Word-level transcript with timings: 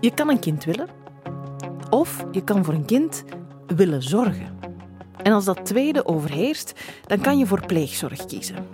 Je 0.00 0.14
kan 0.14 0.28
een 0.28 0.38
kind 0.38 0.64
willen, 0.64 0.88
of 1.90 2.24
je 2.30 2.44
kan 2.44 2.64
voor 2.64 2.74
een 2.74 2.84
kind 2.84 3.24
willen 3.66 4.02
zorgen. 4.02 4.58
En 5.22 5.32
als 5.32 5.44
dat 5.44 5.66
tweede 5.66 6.06
overheerst, 6.06 6.72
dan 7.06 7.20
kan 7.20 7.38
je 7.38 7.46
voor 7.46 7.66
pleegzorg 7.66 8.26
kiezen. 8.26 8.66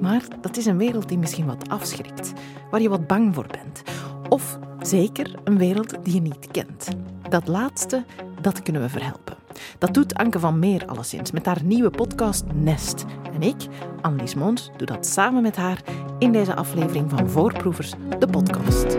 Maar 0.00 0.22
dat 0.40 0.56
is 0.56 0.66
een 0.66 0.78
wereld 0.78 1.08
die 1.08 1.18
misschien 1.18 1.46
wat 1.46 1.68
afschrikt, 1.68 2.32
waar 2.70 2.80
je 2.80 2.88
wat 2.88 3.06
bang 3.06 3.34
voor 3.34 3.46
bent. 3.46 3.82
Of 4.28 4.58
zeker 4.80 5.34
een 5.44 5.58
wereld 5.58 6.04
die 6.04 6.14
je 6.14 6.20
niet 6.20 6.48
kent. 6.50 6.88
Dat 7.28 7.48
laatste, 7.48 8.04
dat 8.40 8.62
kunnen 8.62 8.82
we 8.82 8.88
verhelpen. 8.88 9.45
Dat 9.78 9.94
doet 9.94 10.14
Anke 10.14 10.38
van 10.38 10.58
Meer 10.58 10.86
alleszins 10.86 11.30
met 11.30 11.46
haar 11.46 11.62
nieuwe 11.62 11.90
podcast 11.90 12.44
Nest. 12.54 13.04
En 13.34 13.42
ik, 13.42 13.56
Annelies 14.00 14.34
Mons, 14.34 14.70
doe 14.76 14.86
dat 14.86 15.06
samen 15.06 15.42
met 15.42 15.56
haar 15.56 15.80
in 16.18 16.32
deze 16.32 16.54
aflevering 16.54 17.10
van 17.10 17.30
Voorproevers, 17.30 17.92
de 18.18 18.26
podcast. 18.26 18.96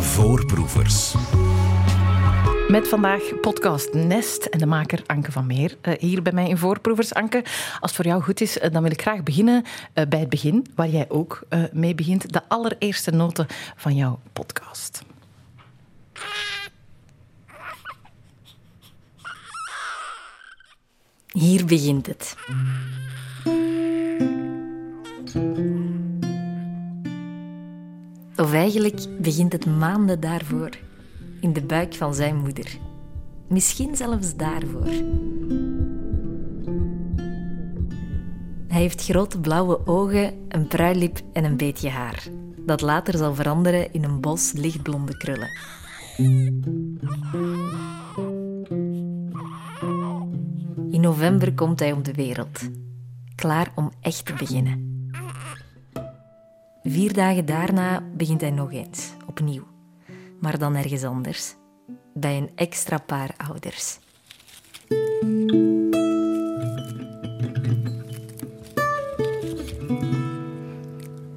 Voorproevers. 0.00 1.14
Met 2.68 2.88
vandaag 2.88 3.40
podcast 3.40 3.92
Nest 3.92 4.44
en 4.44 4.58
de 4.58 4.66
maker 4.66 5.02
Anke 5.06 5.32
van 5.32 5.46
Meer. 5.46 5.76
Uh, 5.82 5.94
hier 5.98 6.22
bij 6.22 6.32
mij 6.32 6.48
in 6.48 6.58
Voorproevers. 6.58 7.14
Anke, 7.14 7.42
als 7.44 7.78
het 7.80 7.94
voor 7.94 8.04
jou 8.04 8.22
goed 8.22 8.40
is, 8.40 8.58
uh, 8.58 8.70
dan 8.72 8.82
wil 8.82 8.90
ik 8.90 9.00
graag 9.00 9.22
beginnen 9.22 9.64
uh, 9.94 10.04
bij 10.08 10.20
het 10.20 10.28
begin, 10.28 10.66
waar 10.74 10.88
jij 10.88 11.06
ook 11.08 11.42
mee 11.72 11.94
begint. 11.94 12.32
De 12.32 12.42
allereerste 12.48 13.10
noten 13.10 13.46
van 13.76 13.94
jouw 13.94 14.18
podcast. 14.32 15.07
Hier 21.38 21.64
begint 21.64 22.06
het. 22.06 22.36
Of 28.36 28.52
eigenlijk 28.52 29.06
begint 29.20 29.52
het 29.52 29.66
maanden 29.66 30.20
daarvoor, 30.20 30.70
in 31.40 31.52
de 31.52 31.62
buik 31.62 31.94
van 31.94 32.14
zijn 32.14 32.36
moeder. 32.36 32.78
Misschien 33.48 33.96
zelfs 33.96 34.36
daarvoor. 34.36 34.86
Hij 38.68 38.80
heeft 38.80 39.04
grote 39.04 39.40
blauwe 39.40 39.86
ogen, 39.86 40.34
een 40.48 40.66
pruilip 40.66 41.20
en 41.32 41.44
een 41.44 41.56
beetje 41.56 41.88
haar, 41.88 42.26
dat 42.58 42.80
later 42.80 43.18
zal 43.18 43.34
veranderen 43.34 43.92
in 43.92 44.04
een 44.04 44.20
bos 44.20 44.52
lichtblonde 44.52 45.16
krullen. 45.16 45.50
November 51.08 51.54
komt 51.54 51.80
hij 51.80 51.92
op 51.92 52.04
de 52.04 52.12
wereld, 52.12 52.60
klaar 53.34 53.72
om 53.74 53.90
echt 54.00 54.26
te 54.26 54.32
beginnen. 54.32 55.10
Vier 56.82 57.12
dagen 57.12 57.46
daarna 57.46 58.02
begint 58.16 58.40
hij 58.40 58.50
nog 58.50 58.72
eens, 58.72 59.12
opnieuw, 59.26 59.66
maar 60.40 60.58
dan 60.58 60.74
ergens 60.74 61.04
anders, 61.04 61.54
bij 62.14 62.36
een 62.36 62.50
extra 62.54 62.98
paar 62.98 63.34
ouders. 63.36 63.98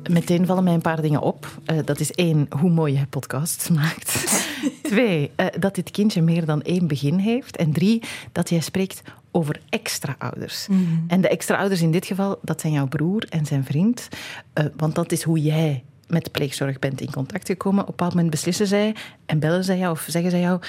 Meteen 0.09 0.45
vallen 0.45 0.63
mij 0.63 0.73
een 0.73 0.81
paar 0.81 1.01
dingen 1.01 1.21
op. 1.21 1.47
Uh, 1.71 1.77
dat 1.85 1.99
is 1.99 2.11
één, 2.11 2.47
hoe 2.59 2.69
mooi 2.69 2.93
je 2.93 3.07
podcasts 3.07 3.69
maakt. 3.69 4.39
Twee, 4.83 5.31
uh, 5.37 5.45
dat 5.59 5.75
dit 5.75 5.91
kindje 5.91 6.21
meer 6.21 6.45
dan 6.45 6.61
één 6.61 6.87
begin 6.87 7.17
heeft. 7.17 7.57
En 7.57 7.71
drie, 7.71 8.03
dat 8.31 8.49
jij 8.49 8.59
spreekt 8.59 9.01
over 9.31 9.61
extra 9.69 10.15
ouders. 10.17 10.67
Mm 10.67 10.77
-hmm. 10.77 11.03
En 11.07 11.21
de 11.21 11.27
extra 11.27 11.57
ouders 11.57 11.81
in 11.81 11.91
dit 11.91 12.05
geval, 12.05 12.39
dat 12.41 12.61
zijn 12.61 12.73
jouw 12.73 12.87
broer 12.87 13.25
en 13.29 13.45
zijn 13.45 13.63
vriend. 13.63 14.07
Uh, 14.53 14.65
want 14.75 14.95
dat 14.95 15.11
is 15.11 15.23
hoe 15.23 15.41
jij 15.41 15.83
met 16.07 16.23
de 16.23 16.29
pleegzorg 16.29 16.79
bent 16.79 17.01
in 17.01 17.11
contact 17.11 17.47
gekomen. 17.47 17.81
Op 17.81 17.87
een 17.87 17.95
bepaald 17.95 18.13
moment 18.13 18.31
beslissen 18.31 18.67
zij 18.67 18.95
en 19.25 19.39
bellen 19.39 19.63
zij 19.63 19.77
jou 19.77 19.91
of 19.91 20.05
zeggen 20.07 20.31
zij 20.31 20.39
jou... 20.39 20.61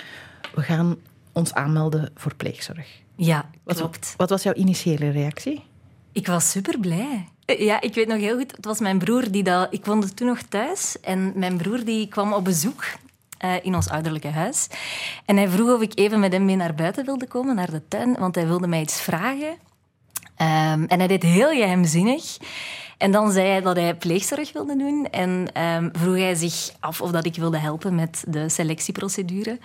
we 0.54 0.62
gaan 0.62 0.96
ons 1.32 1.54
aanmelden 1.54 2.10
voor 2.14 2.34
pleegzorg. 2.34 2.86
Ja, 3.16 3.50
wat, 3.62 3.76
klopt. 3.76 4.14
Wat 4.16 4.30
was 4.30 4.42
jouw 4.42 4.54
initiële 4.54 5.10
reactie? 5.10 5.64
Ik 6.12 6.26
was 6.26 6.50
super 6.50 6.78
blij. 6.78 7.28
Ja, 7.44 7.80
ik 7.80 7.94
weet 7.94 8.08
nog 8.08 8.18
heel 8.18 8.36
goed. 8.36 8.56
Het 8.56 8.64
was 8.64 8.80
mijn 8.80 8.98
broer 8.98 9.30
die 9.30 9.42
dat... 9.42 9.66
Ik 9.70 9.84
woonde 9.84 10.14
toen 10.14 10.26
nog 10.26 10.42
thuis. 10.42 10.96
En 11.00 11.32
mijn 11.34 11.56
broer 11.56 11.84
die 11.84 12.08
kwam 12.08 12.32
op 12.32 12.44
bezoek 12.44 12.84
uh, 13.44 13.54
in 13.62 13.74
ons 13.74 13.88
ouderlijke 13.88 14.28
huis. 14.28 14.66
En 15.24 15.36
hij 15.36 15.48
vroeg 15.48 15.74
of 15.74 15.80
ik 15.80 15.92
even 15.94 16.20
met 16.20 16.32
hem 16.32 16.44
mee 16.44 16.56
naar 16.56 16.74
buiten 16.74 17.04
wilde 17.04 17.26
komen, 17.26 17.54
naar 17.54 17.70
de 17.70 17.88
tuin. 17.88 18.16
Want 18.18 18.34
hij 18.34 18.46
wilde 18.46 18.66
mij 18.66 18.80
iets 18.80 19.00
vragen. 19.00 19.50
Um, 20.42 20.86
en 20.86 20.98
hij 20.98 21.06
deed 21.06 21.22
heel 21.22 21.50
geheimzinnig. 21.50 22.36
En 22.98 23.10
dan 23.10 23.32
zei 23.32 23.48
hij 23.48 23.60
dat 23.60 23.76
hij 23.76 23.94
pleegzorg 23.94 24.52
wilde 24.52 24.76
doen. 24.76 25.06
En 25.10 25.62
um, 25.62 25.90
vroeg 25.92 26.16
hij 26.16 26.34
zich 26.34 26.70
af 26.80 27.00
of 27.00 27.10
dat 27.10 27.26
ik 27.26 27.36
wilde 27.36 27.58
helpen 27.58 27.94
met 27.94 28.24
de 28.26 28.48
selectieprocedure. 28.48 29.58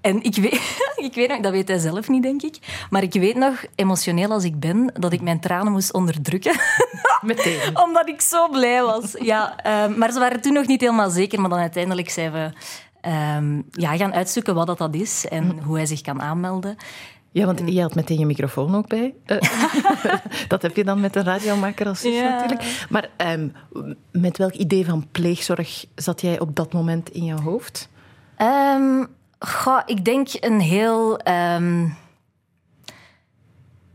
En 0.00 0.22
ik 0.22 0.36
weet, 0.36 0.76
ik 1.08 1.14
weet 1.14 1.28
nog, 1.28 1.40
dat 1.40 1.52
weet 1.52 1.68
hij 1.68 1.78
zelf 1.78 2.08
niet, 2.08 2.22
denk 2.22 2.42
ik. 2.42 2.56
Maar 2.90 3.02
ik 3.02 3.12
weet 3.12 3.36
nog, 3.36 3.64
emotioneel 3.74 4.30
als 4.30 4.44
ik 4.44 4.60
ben, 4.60 4.92
dat 4.98 5.12
ik 5.12 5.20
mijn 5.20 5.40
tranen 5.40 5.72
moest 5.72 5.92
onderdrukken. 5.92 6.56
Meteen. 7.22 7.78
Omdat 7.78 8.08
ik 8.08 8.20
zo 8.20 8.48
blij 8.48 8.82
was. 8.82 9.16
Ja, 9.18 9.56
um, 9.84 9.98
maar 9.98 10.12
ze 10.12 10.18
waren 10.18 10.40
toen 10.40 10.52
nog 10.52 10.66
niet 10.66 10.80
helemaal 10.80 11.10
zeker. 11.10 11.40
Maar 11.40 11.50
dan 11.50 11.58
uiteindelijk 11.58 12.10
zeiden 12.10 12.44
we... 12.44 12.58
Um, 13.36 13.64
ja, 13.70 13.96
gaan 13.96 14.14
uitzoeken 14.14 14.54
wat 14.54 14.66
dat, 14.66 14.78
dat 14.78 14.94
is 14.94 15.26
en 15.28 15.44
mm. 15.44 15.58
hoe 15.62 15.76
hij 15.76 15.86
zich 15.86 16.00
kan 16.00 16.22
aanmelden. 16.22 16.76
Ja, 17.32 17.46
want 17.46 17.62
je 17.64 17.80
had 17.80 17.94
meteen 17.94 18.18
je 18.18 18.26
microfoon 18.26 18.74
ook 18.74 18.88
bij. 18.88 19.14
Uh, 19.26 19.38
dat 20.48 20.62
heb 20.62 20.76
je 20.76 20.84
dan 20.84 21.00
met 21.00 21.16
een 21.16 21.24
radiomaker 21.24 21.86
als 21.86 22.02
ja. 22.02 22.28
natuurlijk. 22.28 22.86
Maar 22.88 23.08
um, 23.16 23.52
met 24.10 24.38
welk 24.38 24.52
idee 24.52 24.84
van 24.84 25.06
pleegzorg 25.12 25.84
zat 25.94 26.20
jij 26.20 26.40
op 26.40 26.56
dat 26.56 26.72
moment 26.72 27.10
in 27.10 27.24
jouw 27.24 27.40
hoofd? 27.40 27.88
Um, 28.38 29.06
goh, 29.38 29.80
ik 29.86 30.04
denk 30.04 30.28
een 30.40 30.60
heel 30.60 31.20
um, 31.28 31.96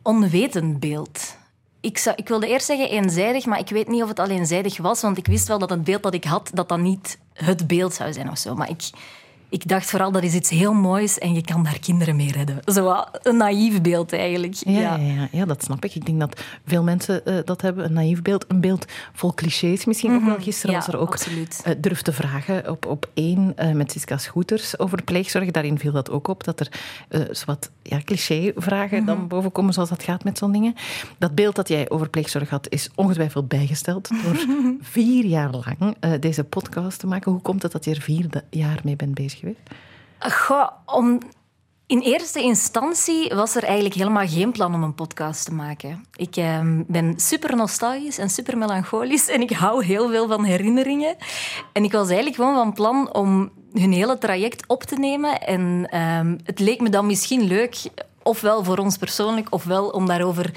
onwetend 0.02 0.80
beeld. 0.80 1.38
Ik, 1.86 1.98
zou, 1.98 2.16
ik 2.16 2.28
wilde 2.28 2.48
eerst 2.48 2.66
zeggen 2.66 2.90
eenzijdig, 2.90 3.46
maar 3.46 3.60
ik 3.60 3.70
weet 3.70 3.88
niet 3.88 4.02
of 4.04 4.10
het 4.10 4.20
al 4.20 4.28
eenzijdig 4.28 4.78
was, 4.78 5.02
want 5.02 5.18
ik 5.18 5.28
wist 5.28 5.48
wel 5.48 5.60
dat 5.60 5.70
het 5.70 5.84
beeld 5.84 6.04
dat 6.04 6.14
ik 6.14 6.24
had, 6.24 6.50
dat 6.54 6.70
dat 6.70 6.80
niet 6.80 7.18
het 7.34 7.68
beeld 7.68 7.94
zou 7.94 8.14
zijn 8.14 8.30
of 8.30 8.38
zo. 8.38 8.56
Maar 8.56 8.70
ik, 8.70 8.90
ik 9.50 9.68
dacht 9.68 9.90
vooral, 9.90 10.12
dat 10.12 10.24
is 10.24 10.34
iets 10.34 10.50
heel 10.50 10.74
moois 10.74 11.18
en 11.18 11.34
je 11.34 11.42
kan 11.42 11.64
daar 11.64 11.80
kinderen 11.80 12.16
mee 12.16 12.32
redden. 12.32 12.60
Zo 12.66 13.04
een 13.24 13.38
naïef 13.38 13.82
beeld 13.82 14.14
eigenlijk. 14.14 14.54
Ja, 14.54 14.72
ja. 14.80 14.96
ja, 14.96 15.28
ja 15.32 15.46
dat 15.46 15.64
snap 15.64 15.86
ik. 15.86 15.96
Ik 15.96 16.06
denk 16.06 16.20
dat 16.20 16.42
veel 16.66 16.84
mensen 16.84 17.22
uh, 17.26 17.38
dat 17.46 17.62
hebben, 17.62 17.86
een 17.86 17.94
naïef 17.94 18.22
beeld. 18.22 18.46
Een 18.48 18.62
beeld 18.62 18.86
vol 19.14 19.34
clichés 19.34 19.86
misschien 19.86 20.12
mm 20.12 20.18
-hmm. 20.18 20.28
ook 20.28 20.36
wel. 20.36 20.44
Gisteren 20.44 20.76
was 20.76 20.88
er 20.88 20.98
ook 20.98 21.18
uh, 21.20 21.74
Durf 21.78 22.02
te 22.02 22.14
vragen 22.14 22.70
op, 22.70 22.86
op 22.86 23.10
één 23.14 23.54
uh, 23.60 23.72
met 23.72 23.92
Siska 23.92 24.18
Scooters 24.18 24.80
over 24.80 25.04
pleegzorg. 25.04 25.52
Daarin 25.52 25.80
viel 25.80 25.92
dat 25.92 26.10
ook 26.10 26.28
op, 26.28 26.44
dat 26.44 26.60
er 26.60 26.70
wat 27.46 27.72
ja, 27.82 28.00
cliché-vragen 28.04 29.02
mm 29.02 29.08
-hmm. 29.08 29.18
dan 29.18 29.28
boven 29.28 29.52
komen, 29.52 29.74
zoals 29.74 29.90
dat 29.90 30.04
gaat 30.04 30.24
met 30.24 30.38
zo'n 30.38 30.52
dingen. 30.52 30.74
Dat 31.18 31.36
beeld 31.36 31.56
dat 31.56 31.68
jij 31.68 31.90
over 31.90 32.10
pleegzorg 32.10 32.50
had, 32.50 32.70
is 32.70 32.90
ongetwijfeld 32.96 33.48
bijgesteld 33.48 34.10
door 34.24 34.46
vier 34.82 35.26
jaar 35.26 35.50
lang 35.52 35.96
deze 36.20 36.44
podcast 36.44 37.00
te 37.00 37.08
maken. 37.08 37.32
Hoe 37.32 37.42
komt 37.42 37.62
het 37.62 37.72
dat 37.72 37.86
je 37.86 37.92
er 37.92 38.02
vier 38.02 38.30
jaar 38.50 38.80
mee 38.84 38.96
bent 38.96 39.14
bezig 39.14 39.35
Goh, 40.20 40.68
om, 40.86 41.20
in 41.88 42.00
eerste 42.00 42.42
instantie 42.42 43.30
was 43.36 43.56
er 43.56 43.64
eigenlijk 43.64 43.96
helemaal 43.96 44.28
geen 44.28 44.52
plan 44.52 44.74
om 44.74 44.84
een 44.84 44.96
podcast 44.96 45.46
te 45.46 45.54
maken. 45.54 46.06
Ik 46.16 46.36
eh, 46.36 46.60
ben 46.88 47.20
super 47.20 47.56
nostalgisch 47.56 48.18
en 48.18 48.30
super 48.30 48.58
melancholisch 48.58 49.30
en 49.30 49.42
ik 49.42 49.52
hou 49.52 49.86
heel 49.86 50.10
veel 50.10 50.28
van 50.28 50.44
herinneringen. 50.44 51.16
En 51.74 51.84
ik 51.84 51.92
was 51.92 52.08
eigenlijk 52.08 52.36
gewoon 52.36 52.56
van 52.56 52.74
plan 52.74 53.14
om 53.14 53.52
hun 53.74 53.92
hele 53.92 54.18
traject 54.18 54.68
op 54.68 54.84
te 54.84 54.96
nemen. 54.96 55.42
En 55.42 55.88
eh, 55.90 56.20
het 56.44 56.60
leek 56.60 56.82
me 56.82 56.90
dan 56.90 57.06
misschien 57.06 57.44
leuk, 57.44 57.78
ofwel 58.24 58.64
voor 58.64 58.78
ons 58.78 58.98
persoonlijk, 58.98 59.48
ofwel 59.54 59.90
om 59.90 60.06
daarover 60.06 60.52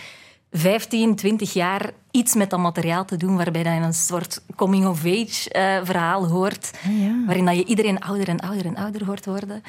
15, 0.53 1.15
20 1.15 1.53
jaar 1.53 1.91
iets 2.11 2.35
met 2.35 2.51
dat 2.51 2.61
materiaal 2.61 3.05
te 3.05 3.17
doen, 3.17 3.37
waarbij 3.37 3.63
je 3.63 3.69
een 3.69 3.95
soort 3.95 4.43
coming-of-age 4.57 5.55
uh, 5.57 5.85
verhaal 5.87 6.29
hoort, 6.29 6.71
Ah, 6.87 7.01
ja. 7.01 7.25
waarin 7.27 7.45
dat 7.45 7.57
je 7.57 7.65
iedereen 7.65 8.01
ouder 8.01 8.29
en 8.29 8.41
ouder 8.41 8.67
en 8.67 8.77
ouder 8.77 9.05
hoort 9.05 9.27
worden. 9.27 9.63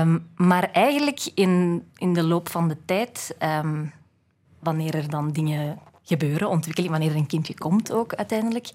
Um, 0.00 0.26
maar 0.36 0.70
eigenlijk 0.72 1.30
in, 1.34 1.82
in 1.96 2.12
de 2.12 2.22
loop 2.22 2.48
van 2.48 2.68
de 2.68 2.76
tijd, 2.84 3.36
um, 3.42 3.92
wanneer 4.58 4.94
er 4.94 5.10
dan 5.10 5.32
dingen 5.32 5.78
gebeuren, 6.02 6.48
ontwikkeling, 6.48 6.92
wanneer 6.92 7.10
er 7.10 7.16
een 7.16 7.26
kindje 7.26 7.54
komt 7.54 7.92
ook 7.92 8.14
uiteindelijk, 8.14 8.68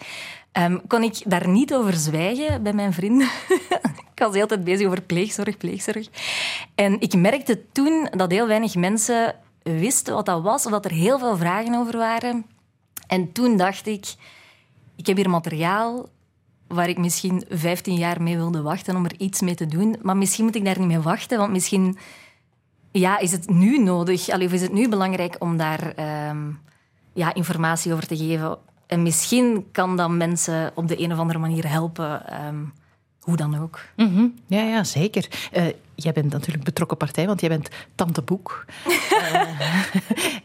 um, 0.54 0.88
kon 0.88 1.04
ik 1.04 1.22
daar 1.26 1.48
niet 1.48 1.74
over 1.74 1.94
zwijgen 1.94 2.64
bij 2.64 2.74
mijn 2.74 2.94
vrienden. 2.94 3.28
ik 4.14 4.26
was 4.26 4.32
de 4.32 4.36
hele 4.36 4.48
tijd 4.48 4.64
bezig 4.64 4.86
over 4.86 5.02
pleegzorg, 5.02 5.58
pleegzorg. 5.58 6.08
En 6.76 7.00
ik 7.00 7.16
merkte 7.16 7.62
toen 7.72 8.08
dat 8.12 8.32
heel 8.32 8.48
weinig 8.48 8.76
mensen 8.76 9.36
wisten 9.74 10.14
wat 10.14 10.26
dat 10.26 10.42
was, 10.42 10.66
of 10.66 10.72
dat 10.72 10.86
er 10.86 10.92
heel 10.92 11.20
veel 11.20 11.38
vragen 11.38 11.76
over 11.76 11.98
waren. 11.98 12.46
En 13.08 13.32
toen 13.32 13.58
dacht 13.58 13.88
ik, 13.88 14.16
ik 14.96 15.06
heb 15.06 15.16
hier 15.16 15.30
materiaal 15.30 16.10
waar 16.68 16.90
ik 16.90 16.98
misschien 16.98 17.46
15 17.50 17.96
jaar 17.96 18.22
mee 18.22 18.38
wilde 18.38 18.62
wachten 18.62 18.96
om 18.96 19.06
er 19.06 19.16
iets 19.18 19.42
mee 19.42 19.56
te 19.56 19.66
doen. 19.66 19.96
Maar 20.02 20.18
misschien 20.18 20.46
moet 20.46 20.56
ik 20.56 20.66
daar 20.66 20.80
niet 20.80 20.88
mee 20.88 21.00
wachten, 21.00 21.38
want 21.38 21.52
misschien 21.52 21.98
ja, 22.92 23.20
is 23.20 23.32
het 23.32 23.50
nu 23.50 23.84
nodig, 23.84 24.30
of 24.30 24.40
is 24.40 24.62
het 24.62 24.74
nu 24.74 24.90
belangrijk 24.90 25.36
om 25.40 25.58
daar 25.58 25.94
um, 26.30 26.60
ja, 27.14 27.34
informatie 27.34 27.94
over 27.94 28.08
te 28.08 28.18
geven. 28.18 28.58
En 28.88 29.04
misschien 29.04 29.68
kan 29.72 29.98
dat 29.98 30.10
mensen 30.10 30.72
op 30.76 30.88
de 30.88 31.04
een 31.04 31.12
of 31.12 31.20
andere 31.20 31.40
manier 31.40 31.70
helpen. 31.70 32.28
ehm, 32.28 32.64
hoe 33.20 33.36
dan 33.38 33.62
ook. 33.62 33.80
Mhm. 33.96 34.26
Ja, 34.48 34.62
ja, 34.62 34.84
zeker. 34.84 35.28
Eh, 35.52 35.64
jij 35.96 36.14
bent 36.14 36.32
natuurlijk 36.32 36.64
betrokken 36.66 36.98
partij, 36.98 37.26
want 37.28 37.40
jij 37.40 37.50
bent 37.50 37.70
tante 37.96 38.22
Boek. 38.22 38.66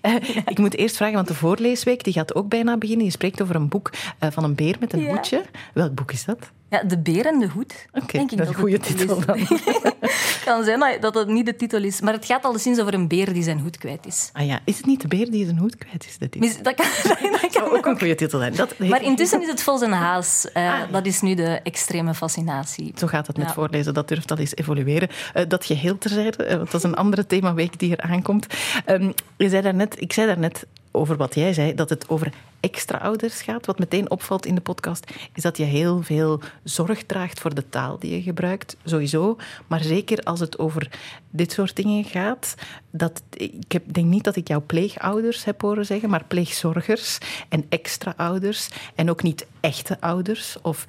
Eh, 0.00 0.14
eh, 0.14 0.36
ik 0.46 0.58
moet 0.58 0.76
eerst 0.76 0.96
vragen, 0.96 1.14
want 1.14 1.28
de 1.28 1.34
voorleesweek 1.34 2.04
die 2.04 2.12
gaat 2.12 2.34
ook 2.34 2.48
bijna 2.48 2.76
beginnen. 2.76 3.04
Je 3.04 3.10
spreekt 3.12 3.42
over 3.42 3.54
een 3.54 3.68
boek 3.68 3.90
eh, 4.18 4.30
van 4.30 4.44
een 4.44 4.54
beer 4.54 4.76
met 4.80 4.92
een 4.92 5.00
Ja. 5.00 5.08
hoedje. 5.14 5.42
Welk 5.74 5.94
boek 5.94 6.12
is 6.12 6.24
dat? 6.24 6.50
Ja, 6.74 6.82
de 6.88 6.98
beer 6.98 7.26
en 7.26 7.38
de 7.38 7.48
hoed. 7.48 7.86
Oké, 7.92 8.06
denk 8.18 8.30
ik 8.30 8.38
dat 8.38 8.46
is 8.48 8.54
een 8.54 8.60
goede 8.60 8.78
titel 8.78 9.18
is. 9.18 9.24
dan. 9.24 9.38
Kan 10.44 10.64
zijn 10.64 10.80
dat- 10.80 11.02
dat 11.02 11.14
het 11.14 11.28
niet 11.28 11.46
de 11.46 11.56
titel 11.56 11.82
is. 11.82 12.00
Maar 12.00 12.12
het 12.12 12.24
gaat 12.24 12.44
alleszins 12.44 12.80
over 12.80 12.94
een 12.94 13.08
beer 13.08 13.32
die 13.32 13.42
zijn 13.42 13.58
hoed 13.60 13.78
kwijt 13.78 14.06
is. 14.06 14.30
Ah 14.32 14.46
ja, 14.46 14.60
is 14.64 14.76
het 14.76 14.86
niet 14.86 15.00
de 15.00 15.08
beer 15.08 15.30
die 15.30 15.44
zijn 15.44 15.58
hoed 15.58 15.76
kwijt 15.76 16.06
is? 16.06 16.18
Dat 16.62 16.74
kan, 16.74 16.86
dat 17.30 17.40
kan 17.40 17.50
zou 17.50 17.76
ook 17.76 17.86
een 17.86 17.98
goede 17.98 18.14
titel 18.14 18.38
zijn. 18.38 18.54
Dat, 18.54 18.78
Maar 18.88 19.02
intussen 19.02 19.42
is 19.42 19.48
het 19.48 19.62
Vos 19.62 19.82
en 19.82 19.92
Haas. 19.92 20.46
Eh, 20.52 20.72
Ah. 20.74 20.92
Dat 20.92 21.06
is 21.06 21.20
nu 21.20 21.34
de 21.34 21.60
extreme 21.62 22.14
fascinatie. 22.14 22.92
Zo 22.96 23.06
gaat 23.06 23.26
het 23.26 23.36
met 23.36 23.46
Ja. 23.46 23.52
voorlezen, 23.52 23.94
dat 23.94 24.08
durft 24.08 24.30
al 24.30 24.38
eens 24.38 24.56
evolueren. 24.56 25.08
Eh, 25.34 25.44
dat 25.48 25.64
geheel 25.64 25.98
terzijde, 25.98 26.44
eh, 26.44 26.56
want 26.56 26.70
dat 26.70 26.84
is 26.84 26.90
een 26.90 26.96
andere 26.96 27.26
themaweek 27.26 27.78
die 27.78 27.96
er 27.96 28.10
aankomt. 28.10 28.46
Ehm, 28.84 29.10
je 29.36 29.48
zei 29.48 29.62
daarnet, 29.62 30.00
ik 30.00 30.12
zei 30.12 30.26
daarnet 30.26 30.66
over 30.94 31.16
wat 31.16 31.34
jij 31.34 31.52
zei, 31.52 31.74
dat 31.74 31.90
het 31.90 32.08
over 32.08 32.32
extra 32.60 32.98
ouders 32.98 33.42
gaat. 33.42 33.66
Wat 33.66 33.78
meteen 33.78 34.10
opvalt 34.10 34.46
in 34.46 34.54
de 34.54 34.60
podcast, 34.60 35.12
is 35.34 35.42
dat 35.42 35.56
je 35.56 35.64
heel 35.64 36.02
veel 36.02 36.40
zorg 36.62 37.04
draagt 37.04 37.40
voor 37.40 37.54
de 37.54 37.68
taal 37.68 37.98
die 37.98 38.14
je 38.14 38.22
gebruikt, 38.22 38.76
sowieso. 38.84 39.36
Maar 39.66 39.82
zeker 39.82 40.18
als 40.18 40.40
het 40.40 40.58
over 40.58 40.90
dit 41.30 41.52
soort 41.52 41.76
dingen 41.76 42.04
gaat. 42.04 42.54
Dat, 42.90 43.22
ik 43.30 43.72
heb, 43.72 43.92
denk 43.92 44.06
niet 44.06 44.24
dat 44.24 44.36
ik 44.36 44.48
jou 44.48 44.62
pleegouders 44.62 45.44
heb 45.44 45.60
horen 45.60 45.86
zeggen, 45.86 46.10
maar 46.10 46.24
pleegzorgers 46.24 47.18
en 47.48 47.66
extra 47.68 48.14
ouders. 48.16 48.68
En 48.94 49.10
ook 49.10 49.22
niet 49.22 49.46
echte 49.60 50.00
ouders. 50.00 50.56
Of 50.62 50.86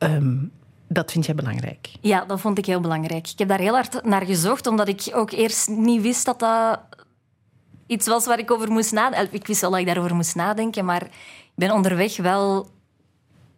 Ehm, 0.00 0.36
dat 0.88 1.12
vind 1.12 1.26
jij 1.26 1.34
belangrijk. 1.34 1.90
Ja, 2.00 2.24
dat 2.24 2.40
vond 2.40 2.58
ik 2.58 2.66
heel 2.66 2.80
belangrijk. 2.80 3.28
Ik 3.28 3.38
heb 3.38 3.48
daar 3.48 3.58
heel 3.58 3.74
hard 3.74 4.04
naar 4.04 4.26
gezocht, 4.26 4.66
omdat 4.66 4.88
ik 4.88 5.10
ook 5.12 5.30
eerst 5.30 5.68
niet 5.68 6.02
wist 6.02 6.24
dat 6.24 6.38
dat 6.38 6.80
iets 7.90 8.06
was 8.06 8.26
waar 8.26 8.38
ik 8.38 8.50
over 8.50 8.72
moest 8.72 8.92
nadenken. 8.92 9.32
Ik 9.32 9.46
wist 9.46 9.60
wel 9.60 9.70
dat 9.70 9.80
ik 9.80 9.86
daarover 9.86 10.14
moest 10.14 10.34
nadenken, 10.34 10.84
maar 10.84 11.02
ik 11.02 11.10
ben 11.54 11.70
onderweg 11.70 12.16
wel 12.16 12.68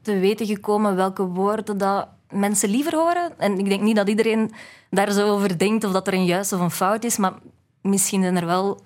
te 0.03 0.19
weten 0.19 0.47
gekomen 0.47 0.97
welke 0.97 1.25
woorden 1.27 1.79
dat 1.79 2.09
mensen 2.31 2.69
liever 2.69 2.95
horen. 2.95 3.39
En 3.39 3.59
ik 3.59 3.69
denk 3.69 3.81
niet 3.81 3.97
dat 3.97 4.09
iedereen 4.09 4.53
daar 4.91 5.11
zo 5.11 5.29
over 5.29 5.59
denkt 5.59 5.85
of 5.85 5.93
dat 5.93 6.07
er 6.07 6.15
een 6.15 6.25
juist 6.25 6.53
of 6.53 6.61
een 6.61 6.71
fout 6.71 7.05
is, 7.05 7.17
maar 7.17 7.33
misschien 7.81 8.23
zijn 8.23 8.37
er 8.37 8.47
wel 8.47 8.81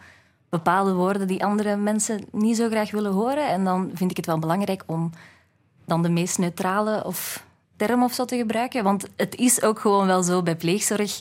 bepaalde 0.48 0.92
woorden 0.92 1.26
die 1.26 1.44
andere 1.44 1.76
mensen 1.76 2.20
niet 2.32 2.56
zo 2.56 2.68
graag 2.68 2.90
willen 2.90 3.12
horen. 3.12 3.48
En 3.48 3.64
dan 3.64 3.90
vind 3.94 4.10
ik 4.10 4.16
het 4.16 4.26
wel 4.26 4.38
belangrijk 4.38 4.82
om 4.86 5.10
dan 5.84 6.02
de 6.02 6.08
meest 6.08 6.38
neutrale 6.38 7.04
of 7.04 7.44
term 7.76 8.02
of 8.02 8.12
zo 8.12 8.24
te 8.24 8.36
gebruiken. 8.36 8.84
Want 8.84 9.06
het 9.16 9.34
is 9.34 9.62
ook 9.62 9.78
gewoon 9.78 10.06
wel 10.06 10.22
zo 10.22 10.42
bij 10.42 10.56
pleegzorg 10.56 11.20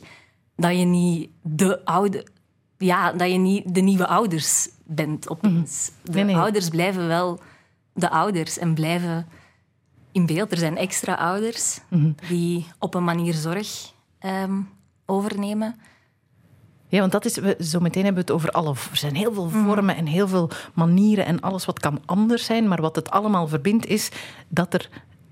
dat 0.56 0.78
je 0.78 0.86
niet 0.86 1.30
de 1.42 1.86
oude... 1.86 2.34
Ja, 2.78 3.12
dat 3.12 3.32
je 3.32 3.38
niet 3.38 3.76
de 3.76 3.82
nieuwe 3.82 4.08
ouders 4.08 4.70
bent 4.84 5.30
opeens. 5.30 5.92
De 6.04 6.12
Nee, 6.12 6.24
nee. 6.24 6.36
ouders 6.36 6.70
blijven 6.70 7.08
wel 7.08 7.40
de 7.94 8.10
ouders 8.10 8.58
en 8.58 8.74
blijven 8.74 9.28
in 10.12 10.26
beeld. 10.26 10.52
Er 10.52 10.58
zijn 10.58 10.78
extra 10.78 11.14
ouders 11.14 11.80
die 12.28 12.66
op 12.80 12.94
een 12.94 13.04
manier 13.04 13.34
zorg 13.34 13.92
ehm, 14.20 14.62
overnemen. 15.06 15.76
Ja, 16.88 17.00
want 17.00 17.12
dat 17.12 17.26
is, 17.26 17.38
we, 17.38 17.58
zo 17.60 17.80
meteen 17.80 18.04
hebben 18.04 18.26
we 18.26 18.32
het 18.32 18.40
over 18.42 18.52
alle. 18.52 18.70
Er 18.70 18.98
zijn 18.98 19.16
heel 19.16 19.34
veel 19.34 19.50
vormen 19.50 19.96
en 19.96 20.06
heel 20.06 20.28
veel 20.28 20.50
manieren 20.74 21.26
en 21.26 21.40
alles 21.42 21.66
wat 21.66 21.80
kan 21.80 22.02
anders 22.06 22.46
zijn. 22.46 22.68
Maar 22.68 22.82
wat 22.82 22.96
het 22.96 23.10
allemaal 23.10 23.48
verbindt 23.48 23.86
is 23.86 24.10
dat 24.48 24.74
er 24.74 24.90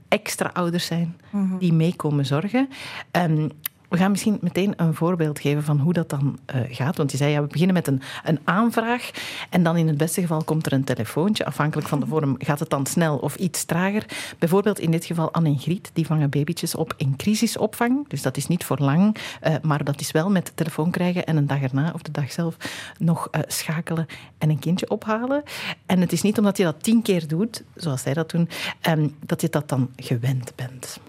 extra 0.08 0.50
ouders 0.54 0.86
zijn 0.86 1.18
die 1.60 1.74
meekomen 1.74 2.26
zorgen. 2.26 2.70
Ehm, 3.12 3.50
we 3.94 4.00
gaan 4.00 4.12
misschien 4.12 4.38
meteen 4.42 4.74
een 4.76 4.94
voorbeeld 4.94 5.40
geven 5.40 5.64
van 5.64 5.80
hoe 5.80 5.94
dat 5.94 6.10
dan 6.10 6.40
eh, 6.46 6.62
gaat. 6.70 6.98
Want 6.98 7.12
je 7.12 7.18
zei, 7.18 7.32
ja, 7.32 7.42
we 7.42 7.48
beginnen 7.48 7.76
met 7.76 7.88
een, 7.88 8.02
een 8.24 8.40
aanvraag. 8.44 9.12
En 9.50 9.64
dan 9.64 9.78
in 9.78 9.88
het 9.88 9.98
beste 9.98 10.22
geval 10.22 10.44
komt 10.44 10.66
er 10.66 10.74
een 10.74 10.84
telefoontje. 10.84 11.46
Afhankelijk 11.46 11.88
van 11.88 12.00
de 12.00 12.06
vorm 12.06 12.36
gaat 12.38 12.60
het 12.60 12.70
dan 12.70 12.86
snel 12.86 13.18
of 13.18 13.36
iets 13.36 13.64
trager. 13.64 14.06
Bijvoorbeeld 14.40 14.80
in 14.80 14.92
dit 14.92 15.06
geval 15.06 15.32
Anne 15.34 15.50
en 15.50 15.60
Griet. 15.60 15.90
Die 15.94 16.06
vangen 16.06 16.30
babytjes 16.30 16.76
op 16.76 16.94
in 16.98 17.16
crisisopvang. 17.16 18.08
Dus 18.08 18.22
dat 18.22 18.38
is 18.38 18.48
niet 18.48 18.66
voor 18.66 18.78
lang. 18.78 19.18
eh, 19.42 19.56
maar 19.62 19.84
dat 19.84 20.00
is 20.00 20.12
wel 20.12 20.30
met 20.30 20.52
telefoon 20.56 20.92
krijgen 20.92 21.26
en 21.26 21.38
een 21.38 21.48
dag 21.48 21.62
erna 21.62 21.92
of 21.94 22.02
de 22.02 22.12
dag 22.12 22.32
zelf 22.32 22.58
nog 23.00 23.28
eh, 23.32 23.42
schakelen 23.48 24.06
en 24.38 24.50
een 24.50 24.60
kindje 24.60 24.90
ophalen. 24.90 25.44
En 25.86 26.02
het 26.02 26.12
is 26.12 26.22
niet 26.22 26.38
omdat 26.38 26.58
je 26.58 26.64
dat 26.64 26.84
tien 26.84 27.02
keer 27.02 27.28
doet, 27.28 27.64
zoals 27.76 28.02
zij 28.02 28.14
dat 28.14 28.32
doen, 28.32 28.50
ehm, 28.82 29.08
dat 29.20 29.42
je 29.42 29.50
dat 29.50 29.70
dan 29.70 29.90
gewend 29.96 30.56
bent. 30.56 31.00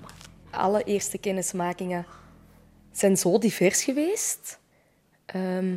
alle 0.51 0.83
eerste 0.83 1.19
kennismakingen 1.19 2.07
zijn 2.99 3.17
zo 3.17 3.39
divers 3.39 3.85
geweest, 3.85 4.59
ehm, 5.27 5.77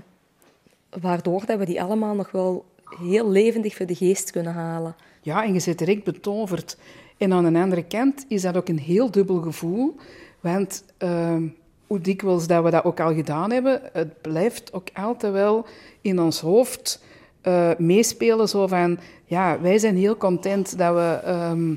waardoor 0.90 1.46
dat 1.46 1.58
we 1.60 1.66
die 1.66 1.82
allemaal 1.82 2.16
nog 2.16 2.32
wel 2.32 2.66
heel 3.00 3.30
levendig 3.30 3.76
voor 3.76 3.86
de 3.86 3.96
geest 3.96 4.32
kunnen 4.32 4.54
halen. 4.54 4.96
Ja, 5.22 5.44
en 5.44 5.54
je 5.54 5.60
zit 5.60 5.78
direct 5.78 6.04
betoverd. 6.04 6.78
En 7.18 7.34
aan 7.34 7.54
de 7.54 7.60
andere 7.60 7.84
kant 7.84 8.26
is 8.28 8.42
dat 8.42 8.58
ook 8.58 8.68
een 8.68 8.80
heel 8.80 9.12
dubbel 9.12 9.42
gevoel. 9.42 9.96
Want 10.40 10.84
ehm, 10.98 11.48
hoe 11.88 12.02
dikwijls 12.02 12.48
dat 12.48 12.64
we 12.64 12.70
dat 12.70 12.84
ook 12.84 13.00
al 13.00 13.14
gedaan 13.14 13.52
hebben, 13.52 13.82
het 13.94 14.22
blijft 14.22 14.74
ook 14.74 14.88
altijd 14.94 15.34
wel 15.34 15.66
in 16.02 16.20
ons 16.20 16.40
hoofd 16.40 17.04
eh, 17.42 17.72
meespelen. 17.78 18.50
Zo 18.50 18.68
van, 18.68 19.00
ja, 19.26 19.62
wij 19.62 19.78
zijn 19.78 19.98
heel 19.98 20.18
content 20.18 20.78
dat 20.78 20.94
we 20.94 21.20
ehm, 21.24 21.74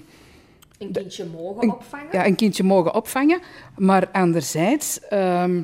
Een 0.80 0.92
kindje 0.92 1.26
mogen 1.26 1.62
een, 1.62 1.72
opvangen. 1.72 2.08
ja, 2.12 2.26
een 2.26 2.34
kindje 2.34 2.62
mogen 2.62 2.94
opvangen. 2.94 3.40
Maar 3.76 4.10
anderzijds, 4.10 5.00
ehm, 5.00 5.62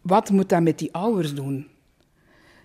wat 0.00 0.30
moet 0.30 0.48
dat 0.48 0.62
met 0.62 0.78
die 0.78 0.92
ouders 0.92 1.34
doen? 1.34 1.66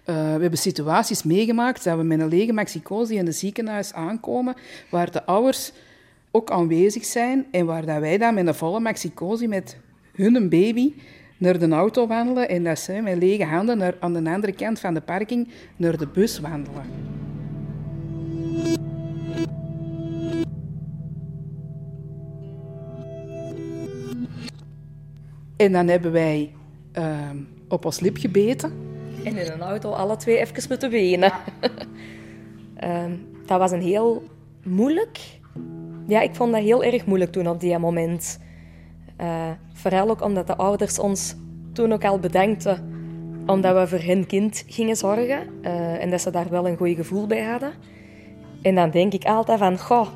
Eh, 0.04 0.16
we 0.16 0.42
hebben 0.42 0.58
situaties 0.58 1.24
meegemaakt 1.24 1.84
dat 1.84 1.98
we 1.98 2.04
met 2.04 2.20
een 2.20 2.28
lege 2.28 2.54
maxicose 2.54 3.14
in 3.14 3.26
het 3.26 3.36
ziekenhuis 3.36 3.94
aankomen, 3.94 4.56
waar 4.90 5.12
de 5.12 5.26
ouders 5.26 5.72
ook 6.32 6.52
aanwezig 6.52 7.06
zijn 7.06 7.46
en 7.52 7.66
waar 7.66 7.86
dat 7.86 8.00
wij 8.00 8.18
dan 8.18 8.34
met 8.34 8.48
een 8.48 8.56
volle 8.56 8.80
maxicose 8.80 9.48
met 9.48 9.78
hun 10.14 10.50
baby 10.50 10.94
naar 11.38 11.60
de 11.60 11.70
auto 11.70 12.08
wandelen 12.08 12.50
en 12.50 12.64
dat 12.64 12.80
zij 12.80 13.02
met 13.02 13.18
lege 13.18 13.46
handen 13.46 13.78
naar, 13.78 13.96
aan 14.00 14.14
de 14.14 14.30
andere 14.30 14.54
kant 14.54 14.80
van 14.80 14.94
de 14.94 15.02
parking 15.02 15.48
naar 15.76 15.98
de 15.98 16.08
bus 16.08 16.40
wandelen. 16.40 16.86
En 25.58 25.72
dan 25.72 25.88
hebben 25.88 26.12
wij 26.12 26.54
ehm, 26.92 27.38
op 27.68 27.86
ons 27.86 28.00
lip 28.00 28.18
gebeten. 28.18 28.74
En 29.24 29.38
in 29.38 29.52
een 29.52 29.62
auto 29.62 29.92
alle 29.92 30.16
twee 30.16 30.38
even 30.38 30.64
moeten 30.70 30.90
wenen. 30.90 31.32
Ehm, 32.76 33.12
dat 33.46 33.60
was 33.60 33.72
een 33.72 33.82
heel 33.82 34.24
moeilijk. 34.64 35.20
Ja, 36.08 36.22
ik 36.22 36.36
vond 36.36 36.52
dat 36.52 36.62
heel 36.62 36.84
erg 36.84 37.06
moeilijk 37.06 37.32
toen 37.32 37.48
op 37.48 37.60
die 37.60 37.78
moment. 37.78 38.40
Eh, 39.18 39.50
vooral 39.74 40.10
ook 40.10 40.22
omdat 40.22 40.48
de 40.48 40.56
ouders 40.56 41.00
ons 41.00 41.36
toen 41.74 41.94
ook 41.94 42.04
al 42.04 42.20
bedankten 42.20 42.96
omdat 43.46 43.76
we 43.76 43.88
voor 43.88 44.08
hun 44.08 44.26
kind 44.26 44.64
gingen 44.68 44.96
zorgen 44.96 45.48
eh, 45.62 46.02
en 46.04 46.10
dat 46.10 46.22
ze 46.22 46.32
daar 46.32 46.50
wel 46.50 46.68
een 46.68 46.78
goed 46.78 46.96
gevoel 46.96 47.28
bij 47.28 47.44
hadden. 47.44 47.74
En 48.62 48.76
dan 48.76 48.90
denk 48.90 49.14
ik 49.14 49.26
altijd 49.26 49.60
van, 49.60 49.80
goh, 49.80 50.08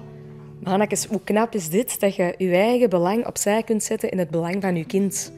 mannetjes, 0.63 1.05
hoe 1.05 1.23
knap 1.23 1.53
is 1.53 1.69
dit 1.69 1.99
dat 1.99 2.15
je 2.15 2.35
je 2.37 2.51
eigen 2.51 2.89
belang 2.89 3.25
opzij 3.25 3.63
kunt 3.63 3.83
zetten 3.83 4.09
in 4.11 4.17
het 4.17 4.29
belang 4.29 4.61
van 4.61 4.75
je 4.75 4.85
kind. 4.85 5.31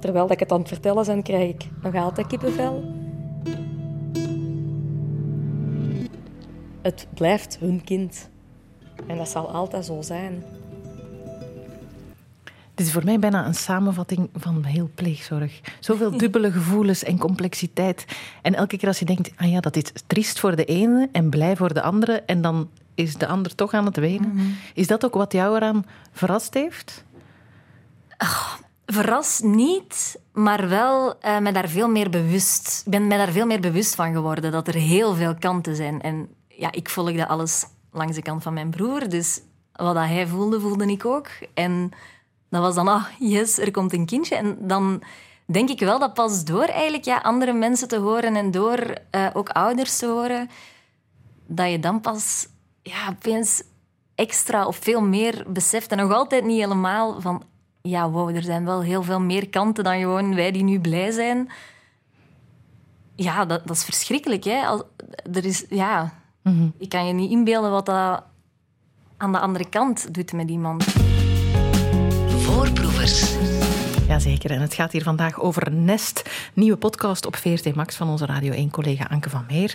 Terwijl 0.00 0.24
dat 0.24 0.34
ik 0.34 0.40
het 0.40 0.52
aan 0.52 0.58
het 0.58 0.68
vertellen 0.68 1.06
ben, 1.06 1.22
krijg 1.22 1.48
ik 1.48 1.68
nog 1.82 1.94
altijd 1.94 2.26
kippenvel. 2.26 2.96
Het 6.82 7.06
blijft 7.14 7.58
hun 7.60 7.84
kind. 7.84 8.28
En 9.06 9.16
dat 9.16 9.28
zal 9.28 9.50
altijd 9.50 9.84
zo 9.84 10.02
zijn. 10.02 10.42
Het 12.74 12.86
is 12.86 12.92
voor 12.92 13.04
mij 13.04 13.18
bijna 13.18 13.46
een 13.46 13.54
samenvatting 13.54 14.28
van 14.34 14.64
heel 14.64 14.90
pleegzorg. 14.94 15.60
Zoveel 15.80 16.16
dubbele 16.18 16.52
gevoelens 16.52 17.04
en 17.04 17.18
complexiteit. 17.18 18.04
En 18.42 18.54
elke 18.54 18.76
keer 18.76 18.88
als 18.88 18.98
je 18.98 19.04
denkt, 19.04 19.30
ah 19.36 19.50
ja, 19.50 19.60
dat 19.60 19.76
is 19.76 19.92
triest 20.06 20.40
voor 20.40 20.56
de 20.56 20.64
ene 20.64 21.08
en 21.12 21.30
blij 21.30 21.56
voor 21.56 21.74
de 21.74 21.82
andere, 21.82 22.12
en 22.12 22.42
dan 22.42 22.68
is 22.98 23.14
de 23.14 23.26
ander 23.26 23.54
toch 23.54 23.72
aan 23.72 23.84
het 23.84 23.96
wenen. 23.96 24.56
Is 24.74 24.86
dat 24.86 25.04
ook 25.04 25.14
wat 25.14 25.32
jou 25.32 25.56
eraan 25.56 25.84
verrast 26.12 26.54
heeft? 26.54 27.04
Verras 28.86 29.40
niet, 29.40 30.18
maar 30.32 30.68
wel 30.68 31.14
me 31.40 31.52
daar 31.52 31.68
veel 31.68 31.88
meer 31.88 32.10
bewust. 32.10 32.82
Ik 32.84 32.90
ben 32.90 33.06
me 33.06 33.16
daar 33.16 33.32
veel 33.32 33.46
meer 33.46 33.60
bewust 33.60 33.94
van 33.94 34.12
geworden 34.12 34.52
dat 34.52 34.68
er 34.68 34.74
heel 34.74 35.14
veel 35.14 35.34
kanten 35.34 35.76
zijn. 35.76 36.00
En 36.00 36.28
ja, 36.48 36.72
ik 36.72 36.88
volgde 36.88 37.28
alles 37.28 37.64
langs 37.92 38.16
de 38.16 38.22
kant 38.22 38.42
van 38.42 38.54
mijn 38.54 38.70
broer. 38.70 39.08
Dus 39.08 39.40
wat 39.72 39.94
dat 39.94 40.04
hij 40.04 40.26
voelde, 40.26 40.60
voelde 40.60 40.86
ik 40.86 41.04
ook. 41.04 41.28
En 41.54 41.90
dat 42.50 42.62
was 42.62 42.74
dan, 42.74 42.88
ah, 42.88 43.04
yes, 43.18 43.58
er 43.58 43.70
komt 43.70 43.92
een 43.92 44.06
kindje. 44.06 44.36
En 44.36 44.56
dan 44.60 45.02
denk 45.46 45.68
ik 45.68 45.80
wel 45.80 45.98
dat 45.98 46.14
pas 46.14 46.44
door 46.44 46.64
eigenlijk 46.64 47.04
ja, 47.04 47.16
andere 47.16 47.52
mensen 47.52 47.88
te 47.88 47.98
horen 47.98 48.36
en 48.36 48.50
door 48.50 48.94
eh, 49.10 49.26
ook 49.32 49.48
ouders 49.48 49.98
te 49.98 50.06
horen, 50.06 50.50
dat 51.46 51.70
je 51.70 51.78
dan 51.78 52.00
pas 52.00 52.46
ja, 52.88 53.08
opeens 53.08 53.62
extra 54.14 54.66
of 54.66 54.76
veel 54.76 55.00
meer 55.00 55.44
beseft. 55.46 55.90
En 55.90 55.96
nog 55.96 56.12
altijd 56.12 56.44
niet 56.44 56.60
helemaal 56.60 57.20
van... 57.20 57.42
Ja, 57.82 58.10
wow, 58.10 58.36
er 58.36 58.42
zijn 58.42 58.64
wel 58.64 58.82
heel 58.82 59.02
veel 59.02 59.20
meer 59.20 59.48
kanten 59.48 59.84
dan 59.84 59.98
gewoon 59.98 60.34
wij 60.34 60.50
die 60.50 60.62
nu 60.62 60.80
blij 60.80 61.10
zijn. 61.10 61.50
Ja, 63.14 63.44
dat, 63.44 63.66
dat 63.66 63.76
is 63.76 63.84
verschrikkelijk. 63.84 64.44
Hè? 64.44 64.66
Als, 64.66 64.82
er 65.32 65.44
is, 65.44 65.64
ja, 65.68 66.12
Ik 66.78 66.88
kan 66.88 67.06
je 67.06 67.12
niet 67.12 67.30
inbeelden 67.30 67.70
wat 67.70 67.86
dat 67.86 68.22
aan 69.16 69.32
de 69.32 69.38
andere 69.38 69.68
kant 69.68 70.14
doet 70.14 70.32
met 70.32 70.50
iemand. 70.50 70.84
Voorproevers. 72.28 73.36
Jazeker, 74.08 74.50
en 74.50 74.60
het 74.60 74.74
gaat 74.74 74.92
hier 74.92 75.02
vandaag 75.02 75.40
over 75.40 75.72
Nest, 75.72 76.30
nieuwe 76.54 76.76
podcast 76.76 77.26
op 77.26 77.36
VRT 77.36 77.74
Max 77.74 77.96
van 77.96 78.08
onze 78.08 78.26
Radio 78.26 78.66
1-collega 78.66 79.04
Anke 79.04 79.30
van 79.30 79.44
Meer. 79.48 79.74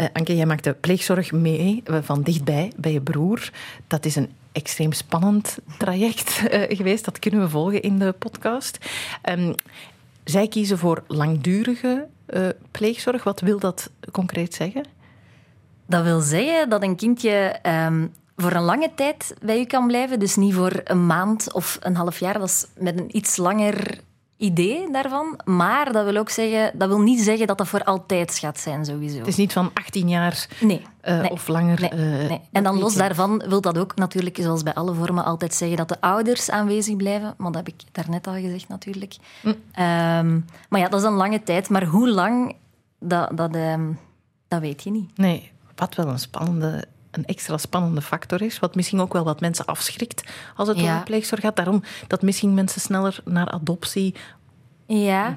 Uh, 0.00 0.06
Anke, 0.12 0.36
jij 0.36 0.46
maakt 0.46 0.64
de 0.64 0.72
pleegzorg 0.72 1.32
mee 1.32 1.82
uh, 1.86 1.98
van 2.02 2.22
dichtbij 2.22 2.72
bij 2.76 2.92
je 2.92 3.00
broer. 3.00 3.50
Dat 3.86 4.04
is 4.04 4.16
een 4.16 4.30
extreem 4.52 4.92
spannend 4.92 5.58
traject 5.78 6.42
uh, 6.52 6.62
geweest, 6.78 7.04
dat 7.04 7.18
kunnen 7.18 7.40
we 7.40 7.48
volgen 7.48 7.82
in 7.82 7.98
de 7.98 8.12
podcast. 8.12 8.78
Um, 9.30 9.54
zij 10.24 10.48
kiezen 10.48 10.78
voor 10.78 11.04
langdurige 11.06 12.06
pleegzorg. 12.70 13.24
Wat 13.24 13.40
wil 13.40 13.58
dat 13.58 13.90
concreet 14.12 14.54
zeggen? 14.54 14.86
Dat 15.86 16.04
wil 16.04 16.20
zeggen 16.20 16.68
dat 16.68 16.82
een 16.82 16.96
kindje 16.96 17.60
um, 17.62 18.12
voor 18.36 18.52
een 18.52 18.62
lange 18.62 18.90
tijd 18.94 19.34
bij 19.42 19.60
u 19.60 19.64
kan 19.64 19.86
blijven. 19.86 20.18
Dus 20.18 20.36
niet 20.36 20.54
voor 20.54 20.80
een 20.84 21.06
maand 21.06 21.52
of 21.52 21.78
een 21.80 21.96
half 21.96 22.18
jaar. 22.18 22.38
Dat 22.38 22.48
is 22.48 22.66
met 22.76 22.98
een 22.98 23.16
iets 23.16 23.36
langer 23.36 24.00
idee 24.36 24.90
daarvan. 24.90 25.40
Maar 25.44 25.92
dat 25.92 26.04
wil 26.04 26.16
ook 26.16 26.30
zeggen, 26.30 26.78
dat 26.78 26.88
wil 26.88 27.00
niet 27.00 27.20
zeggen 27.20 27.46
dat 27.46 27.58
dat 27.58 27.68
voor 27.68 27.84
altijd 27.84 28.38
gaat 28.38 28.58
zijn, 28.58 28.84
sowieso. 28.84 29.18
Het 29.18 29.26
is 29.26 29.36
niet 29.36 29.52
van 29.52 29.70
18 29.74 30.08
jaar 30.08 30.48
nee, 30.60 30.86
uh, 31.04 31.20
nee, 31.20 31.30
of 31.30 31.48
langer. 31.48 31.80
Nee, 31.80 31.92
uh, 31.92 32.28
nee. 32.28 32.40
En 32.52 32.62
dan 32.62 32.78
los 32.78 32.94
daarvan 32.94 33.44
wil 33.48 33.60
dat 33.60 33.78
ook 33.78 33.96
natuurlijk, 33.96 34.38
zoals 34.40 34.62
bij 34.62 34.74
alle 34.74 34.94
vormen, 34.94 35.24
altijd 35.24 35.54
zeggen 35.54 35.76
dat 35.76 35.88
de 35.88 36.00
ouders 36.00 36.50
aanwezig 36.50 36.96
blijven. 36.96 37.34
Maar 37.36 37.52
dat 37.52 37.66
heb 37.66 37.74
ik 37.74 37.82
daarnet 37.92 38.26
al 38.26 38.34
gezegd, 38.34 38.68
natuurlijk. 38.68 39.16
Mm. 39.42 39.50
Um, 39.50 40.44
maar 40.68 40.80
ja, 40.80 40.88
dat 40.88 41.00
is 41.00 41.06
een 41.06 41.12
lange 41.12 41.42
tijd. 41.42 41.68
Maar 41.68 41.84
hoe 41.84 42.08
lang, 42.10 42.56
dat, 42.98 43.36
dat, 43.36 43.54
um, 43.56 43.98
dat 44.48 44.60
weet 44.60 44.82
je 44.82 44.90
niet. 44.90 45.18
Nee, 45.18 45.52
wat 45.74 45.94
wel 45.94 46.08
een 46.08 46.18
spannende 46.18 46.84
een 47.16 47.24
extra 47.24 47.56
spannende 47.56 48.02
factor 48.02 48.42
is. 48.42 48.58
Wat 48.58 48.74
misschien 48.74 49.00
ook 49.00 49.12
wel 49.12 49.24
wat 49.24 49.40
mensen 49.40 49.64
afschrikt 49.64 50.22
als 50.56 50.68
het 50.68 50.80
ja. 50.80 50.92
over 50.92 51.04
pleegzorg 51.04 51.40
gaat. 51.40 51.56
Daarom 51.56 51.82
dat 52.06 52.22
misschien 52.22 52.54
mensen 52.54 52.80
sneller 52.80 53.20
naar 53.24 53.50
adoptie. 53.50 54.14
Ja, 54.86 55.36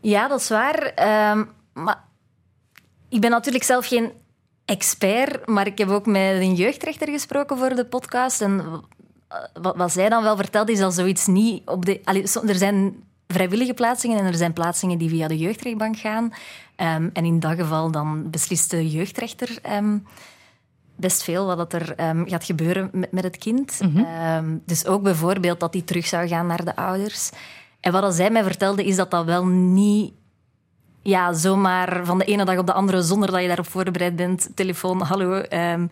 ja 0.00 0.28
dat 0.28 0.40
is 0.40 0.48
waar. 0.48 0.92
Um, 1.30 1.48
maar 1.72 2.04
ik 3.08 3.20
ben 3.20 3.30
natuurlijk 3.30 3.64
zelf 3.64 3.86
geen 3.86 4.12
expert, 4.64 5.46
maar 5.46 5.66
ik 5.66 5.78
heb 5.78 5.88
ook 5.88 6.06
met 6.06 6.40
een 6.40 6.54
jeugdrechter 6.54 7.08
gesproken 7.08 7.58
voor 7.58 7.74
de 7.74 7.84
podcast. 7.84 8.40
En 8.40 8.82
wat, 9.52 9.76
wat 9.76 9.92
zij 9.92 10.08
dan 10.08 10.22
wel 10.22 10.36
vertelde, 10.36 10.72
is 10.72 10.78
dat 10.78 10.94
zoiets 10.94 11.26
niet 11.26 11.68
op 11.68 11.84
de. 11.84 12.00
Allee, 12.04 12.22
er 12.46 12.54
zijn 12.54 13.02
vrijwillige 13.26 13.74
plaatsingen 13.74 14.18
en 14.18 14.24
er 14.24 14.34
zijn 14.34 14.52
plaatsingen 14.52 14.98
die 14.98 15.08
via 15.08 15.28
de 15.28 15.38
jeugdrechtbank 15.38 15.98
gaan. 15.98 16.24
Um, 16.24 17.10
en 17.12 17.24
in 17.24 17.40
dat 17.40 17.56
geval 17.56 17.90
dan 17.90 18.30
beslist 18.30 18.70
de 18.70 18.90
jeugdrechter. 18.90 19.58
Um, 19.72 20.06
best 20.96 21.22
veel 21.22 21.56
wat 21.56 21.72
er 21.72 22.08
um, 22.08 22.28
gaat 22.28 22.44
gebeuren 22.44 22.88
met, 22.92 23.12
met 23.12 23.24
het 23.24 23.38
kind. 23.38 23.80
Mm 23.80 23.96
-hmm. 23.96 24.44
um, 24.44 24.62
dus 24.66 24.86
ook 24.86 25.02
bijvoorbeeld 25.02 25.60
dat 25.60 25.72
hij 25.72 25.82
terug 25.82 26.06
zou 26.06 26.28
gaan 26.28 26.46
naar 26.46 26.64
de 26.64 26.76
ouders. 26.76 27.30
En 27.80 27.92
wat 27.92 28.14
zij 28.14 28.30
mij 28.30 28.42
vertelde, 28.42 28.84
is 28.84 28.96
dat 28.96 29.10
dat 29.10 29.24
wel 29.24 29.46
niet 29.46 30.12
ja, 31.02 31.32
zomaar 31.32 32.04
van 32.04 32.18
de 32.18 32.24
ene 32.24 32.44
dag 32.44 32.58
op 32.58 32.66
de 32.66 32.72
andere, 32.72 33.02
zonder 33.02 33.30
dat 33.30 33.40
je 33.40 33.46
daarop 33.46 33.68
voorbereid 33.68 34.16
bent, 34.16 34.48
telefoon, 34.54 35.00
hallo, 35.00 35.42
um, 35.50 35.88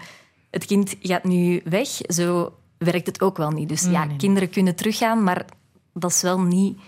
het 0.51 0.65
kind 0.65 0.97
gaat 1.01 1.25
nu 1.25 1.61
weg. 1.65 1.89
Zo 1.89 2.53
werkt 2.79 3.07
het 3.07 3.21
ook 3.21 3.37
wel 3.37 3.51
niet. 3.51 3.69
Dus 3.69 3.83
ja, 3.85 4.07
kinderen 4.17 4.51
kunnen 4.51 4.75
teruggaan, 4.75 5.23
maar 5.23 5.45
dat 5.95 6.11
is 6.11 6.23
wel 6.23 6.41
niet... 6.41 6.79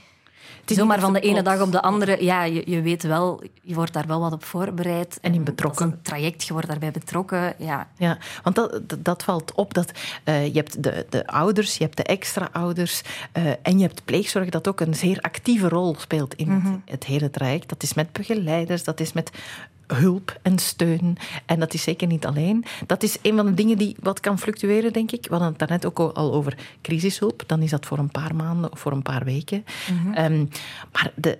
Het 0.65 0.73
is 0.73 0.79
Zomaar 0.79 1.01
van 1.01 1.13
de 1.13 1.21
ene 1.21 1.43
dag 1.43 1.61
op 1.61 1.73
de 1.73 1.83
andere. 1.83 2.25
Ja, 2.25 2.45
je, 2.45 2.63
je 2.67 2.83
weet 2.83 3.03
wel, 3.03 3.43
je 3.63 3.75
wordt 3.75 3.93
daar 3.93 4.07
wel 4.07 4.21
wat 4.21 4.33
op 4.33 4.45
voorbereid. 4.45 5.19
En 5.21 5.35
in 5.35 5.45
betrokken. 5.45 5.87
een 5.87 6.03
traject, 6.03 6.45
je 6.45 6.53
wordt 6.53 6.69
daarbij 6.69 6.91
betrokken. 6.91 7.55
Ja, 7.59 7.89
ja 7.97 8.19
want 8.43 8.57
dat, 8.57 8.81
dat, 8.83 9.05
dat 9.05 9.23
valt 9.23 9.55
op. 9.55 9.75
Dat, 9.75 9.91
uh, 10.25 10.47
je 10.47 10.53
hebt 10.53 10.83
de, 10.83 11.07
de 11.09 11.27
ouders, 11.27 11.77
je 11.77 11.85
hebt 11.85 11.97
de 11.97 12.03
extra 12.03 12.49
ouders. 12.53 13.03
Uh, 13.39 13.45
en 13.63 13.79
je 13.79 13.85
hebt 13.87 14.05
pleegzorg 14.05 14.49
dat 14.49 14.69
ook 14.69 14.81
een 14.81 14.95
zeer 14.95 15.21
actieve 15.21 15.69
rol 15.69 15.95
speelt 15.99 16.35
in 16.35 16.49
mm 16.49 16.61
-hmm. 16.61 16.83
het, 16.85 16.95
het 16.95 17.05
hele 17.05 17.31
traject. 17.31 17.69
Dat 17.69 17.83
is 17.83 17.95
met 17.95 18.13
begeleiders, 18.13 18.85
dat 18.85 19.01
is 19.01 19.13
met 19.13 19.31
hulp 19.95 20.39
en 20.43 20.59
steun. 20.59 21.17
En 21.47 21.61
dat 21.61 21.75
is 21.75 21.83
zeker 21.83 22.07
niet 22.07 22.27
alleen. 22.27 22.65
Dat 22.87 23.03
is 23.03 23.19
een 23.23 23.37
van 23.37 23.47
de 23.47 23.55
dingen 23.55 23.79
die 23.79 23.97
wat 24.01 24.21
kan 24.21 24.39
fluctueren, 24.39 24.93
denk 24.93 25.13
ik. 25.13 25.23
We 25.25 25.31
hadden 25.31 25.49
het 25.49 25.59
daarnet 25.59 25.87
ook 25.87 25.99
al 25.99 26.35
over 26.35 26.57
crisishulp. 26.83 27.43
Dan 27.47 27.63
is 27.63 27.71
dat 27.71 27.87
voor 27.87 27.99
een 27.99 28.11
paar 28.11 28.35
maanden 28.35 28.73
of 28.73 28.81
voor 28.81 28.93
een 28.93 29.03
paar 29.03 29.25
weken. 29.25 29.65
Mm 29.91 29.99
-hmm. 29.99 30.33
um, 30.33 30.49
maar 30.93 31.13
de, 31.15 31.39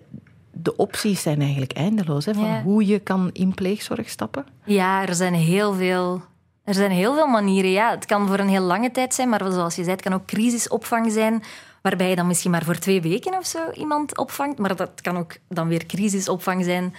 de 0.51 0.77
opties 0.77 1.23
zijn 1.23 1.41
eigenlijk 1.41 1.73
eindeloos. 1.73 2.25
Hè, 2.25 2.35
van 2.35 2.45
ja. 2.45 2.63
hoe 2.63 2.87
je 2.87 2.99
kan 2.99 3.31
in 3.33 3.55
pleegzorg 3.55 4.09
stappen. 4.09 4.47
Ja, 4.65 5.07
er 5.07 5.15
zijn 5.15 5.35
heel 5.35 5.75
veel... 5.75 6.23
Er 6.65 6.75
zijn 6.75 6.91
heel 6.91 7.15
veel 7.15 7.27
manieren. 7.27 7.71
Ja, 7.71 7.91
het 7.91 8.07
kan 8.07 8.27
voor 8.27 8.39
een 8.39 8.49
heel 8.49 8.63
lange 8.63 8.91
tijd 8.91 9.15
zijn, 9.15 9.29
maar 9.29 9.53
zoals 9.53 9.75
je 9.75 9.83
zei, 9.83 9.95
het 9.95 10.05
kan 10.05 10.13
ook 10.13 10.27
crisisopvang 10.27 11.13
zijn, 11.13 11.43
waarbij 11.83 12.09
je 12.09 12.17
dan 12.17 12.27
misschien 12.27 12.51
maar 12.51 12.65
voor 12.65 12.79
twee 12.79 13.01
weken 13.01 13.39
of 13.39 13.47
zo 13.47 13.59
iemand 13.75 14.19
opvangt. 14.19 14.59
Maar 14.59 14.77
dat 14.77 15.01
kan 15.01 15.17
ook 15.17 15.37
dan 15.49 15.69
weer 15.69 15.87
crisisopvang 15.87 16.65
zijn, 16.65 16.95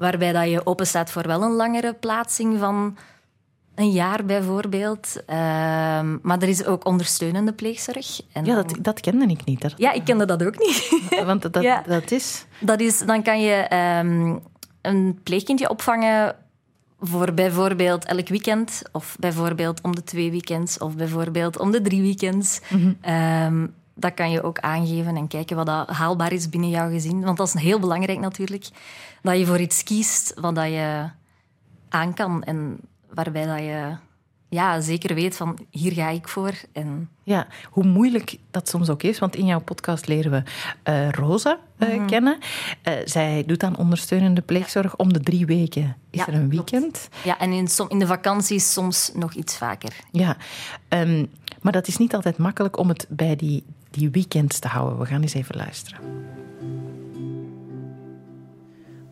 waarbij 0.00 0.32
dat 0.32 0.50
je 0.50 0.66
openstaat 0.66 1.10
voor 1.10 1.26
wel 1.26 1.42
een 1.42 1.52
langere 1.52 1.94
plaatsing 1.94 2.58
van 2.58 2.96
een 3.74 3.90
jaar 3.90 4.24
bijvoorbeeld. 4.24 5.16
Uh, 5.26 5.36
maar 6.22 6.38
er 6.42 6.48
is 6.48 6.64
ook 6.64 6.86
ondersteunende 6.86 7.52
pleegzorg. 7.52 8.20
En 8.32 8.44
ja, 8.44 8.54
dat, 8.54 8.74
dat 8.80 9.00
kende 9.00 9.26
ik 9.26 9.44
niet. 9.44 9.60
Dat... 9.60 9.74
Ja, 9.76 9.92
ik 9.92 10.04
kende 10.04 10.24
dat 10.24 10.44
ook 10.44 10.58
niet. 10.58 11.02
Want 11.26 11.52
dat, 11.52 11.62
ja. 11.62 11.82
dat 11.86 12.10
is... 12.10 12.46
Dat 12.60 12.80
is... 12.80 12.98
Dan 12.98 13.22
kan 13.22 13.40
je 13.40 13.74
um, 14.02 14.40
een 14.80 15.20
pleegkindje 15.22 15.70
opvangen 15.70 16.36
voor 17.00 17.34
bijvoorbeeld 17.34 18.04
elk 18.04 18.28
weekend, 18.28 18.82
of 18.92 19.16
bijvoorbeeld 19.18 19.80
om 19.80 19.94
de 19.94 20.04
twee 20.04 20.30
weekends, 20.30 20.78
of 20.78 20.96
bijvoorbeeld 20.96 21.58
om 21.58 21.70
de 21.70 21.80
drie 21.80 22.02
weekends. 22.02 22.60
Mm 22.68 22.96
-hmm. 23.02 23.14
um, 23.44 23.74
dat 23.94 24.14
kan 24.14 24.30
je 24.30 24.42
ook 24.42 24.58
aangeven 24.58 25.16
en 25.16 25.28
kijken 25.28 25.56
wat 25.56 25.66
dat 25.66 25.88
haalbaar 25.88 26.32
is 26.32 26.48
binnen 26.48 26.70
jouw 26.70 26.90
gezin. 26.90 27.24
Want 27.24 27.36
dat 27.36 27.46
is 27.46 27.62
heel 27.62 27.78
belangrijk 27.78 28.18
natuurlijk. 28.18 28.68
Dat 29.22 29.38
je 29.38 29.46
voor 29.46 29.60
iets 29.60 29.82
kiest 29.82 30.34
wat 30.40 30.54
dat 30.54 30.66
je 30.66 31.08
aan 31.88 32.14
kan. 32.14 32.42
En 32.42 32.80
waarbij 33.08 33.46
dat 33.46 33.58
je 33.58 33.96
ja, 34.50 34.80
zeker 34.80 35.14
weet 35.14 35.36
van 35.36 35.58
hier 35.70 35.92
ga 35.92 36.08
ik 36.08 36.28
voor. 36.28 36.52
En... 36.72 37.08
Ja, 37.22 37.46
hoe 37.70 37.84
moeilijk 37.84 38.36
dat 38.50 38.68
soms 38.68 38.88
ook 38.88 39.02
is, 39.02 39.18
want 39.18 39.36
in 39.36 39.46
jouw 39.46 39.60
podcast 39.60 40.06
leren 40.06 40.30
we 40.30 40.42
uh, 40.90 41.10
Rosa 41.10 41.58
uh, 41.78 41.88
mm 41.88 41.94
-hmm. 41.94 42.06
kennen. 42.06 42.38
Uh, 42.88 42.94
zij 43.04 43.44
doet 43.46 43.60
dan 43.60 43.76
ondersteunende 43.76 44.40
pleegzorg 44.40 44.96
om 44.96 45.12
de 45.12 45.20
drie 45.20 45.46
weken. 45.46 45.96
Is 46.10 46.18
ja, 46.18 46.26
er 46.26 46.34
een 46.34 46.48
weekend? 46.48 47.08
Klopt. 47.08 47.24
Ja, 47.24 47.38
en 47.38 47.52
in, 47.52 47.68
in, 47.88 47.98
de 47.98 48.06
vakanties 48.06 48.72
soms 48.72 49.10
nog 49.14 49.34
iets 49.34 49.56
vaker. 49.56 49.92
Ja, 50.10 50.36
um, 50.88 51.30
maar 51.60 51.72
dat 51.72 51.88
is 51.88 51.96
niet 51.96 52.14
altijd 52.14 52.38
makkelijk 52.38 52.78
om 52.78 52.88
het 52.88 53.06
bij 53.08 53.36
die, 53.36 53.64
die 53.90 54.10
weekends 54.10 54.58
te 54.58 54.68
houden. 54.68 54.98
We 54.98 55.06
gaan 55.06 55.22
eens 55.22 55.34
even 55.34 55.56
luisteren. 55.56 56.00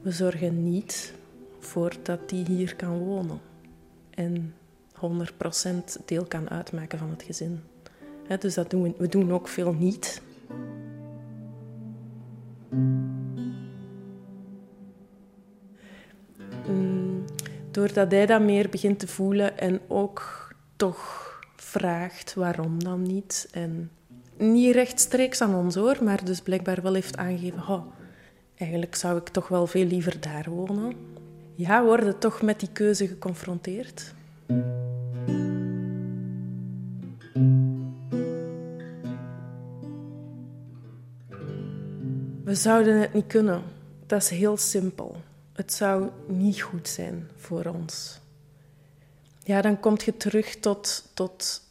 We 0.02 0.10
zorgen 0.10 0.62
niet 0.62 1.14
voor 1.58 1.92
dat 2.02 2.28
die 2.28 2.44
hier 2.44 2.76
kan 2.76 2.98
wonen 2.98 3.40
en 4.10 4.54
100% 5.00 6.04
deel 6.04 6.24
kan 6.24 6.50
uitmaken 6.50 6.98
van 6.98 7.10
het 7.10 7.22
gezin. 7.22 7.60
Dus 8.38 8.54
dat 8.54 8.70
doen 8.70 8.82
we, 8.82 8.94
we 8.98 9.08
doen 9.08 9.32
ook 9.32 9.48
veel 9.48 9.72
niet. 9.72 10.22
Mm, 16.66 17.24
doordat 17.70 18.10
hij 18.10 18.26
dat 18.26 18.40
meer 18.42 18.68
begint 18.68 18.98
te 18.98 19.06
voelen 19.06 19.58
en 19.58 19.80
ook 19.88 20.48
toch 20.76 21.26
vraagt 21.56 22.34
waarom 22.34 22.82
dan 22.84 23.02
niet. 23.02 23.48
En 23.52 23.90
niet 24.36 24.74
rechtstreeks 24.74 25.40
aan 25.40 25.54
ons 25.54 25.74
hoor, 25.74 26.04
maar 26.04 26.24
dus 26.24 26.40
blijkbaar 26.40 26.82
wel 26.82 26.94
heeft 26.94 27.16
aangegeven: 27.16 27.88
eigenlijk 28.58 28.94
zou 28.94 29.18
ik 29.18 29.28
toch 29.28 29.48
wel 29.48 29.66
veel 29.66 29.84
liever 29.84 30.20
daar 30.20 30.50
wonen 30.50 31.08
ja, 31.58 31.84
worden 31.84 32.18
toch 32.18 32.42
met 32.42 32.60
die 32.60 32.68
keuze 32.72 33.08
geconfronteerd. 33.08 34.14
We 42.44 42.54
zouden 42.54 43.00
het 43.00 43.14
niet 43.14 43.26
kunnen. 43.26 43.62
Dat 44.06 44.22
is 44.22 44.28
heel 44.28 44.56
simpel. 44.56 45.16
Het 45.52 45.72
zou 45.72 46.08
niet 46.26 46.60
goed 46.60 46.88
zijn 46.88 47.28
voor 47.36 47.64
ons. 47.64 48.20
Ja, 49.44 49.60
dan 49.60 49.80
kom 49.80 49.94
je 50.04 50.16
terug 50.16 50.56
tot, 50.56 51.10
tot 51.14 51.62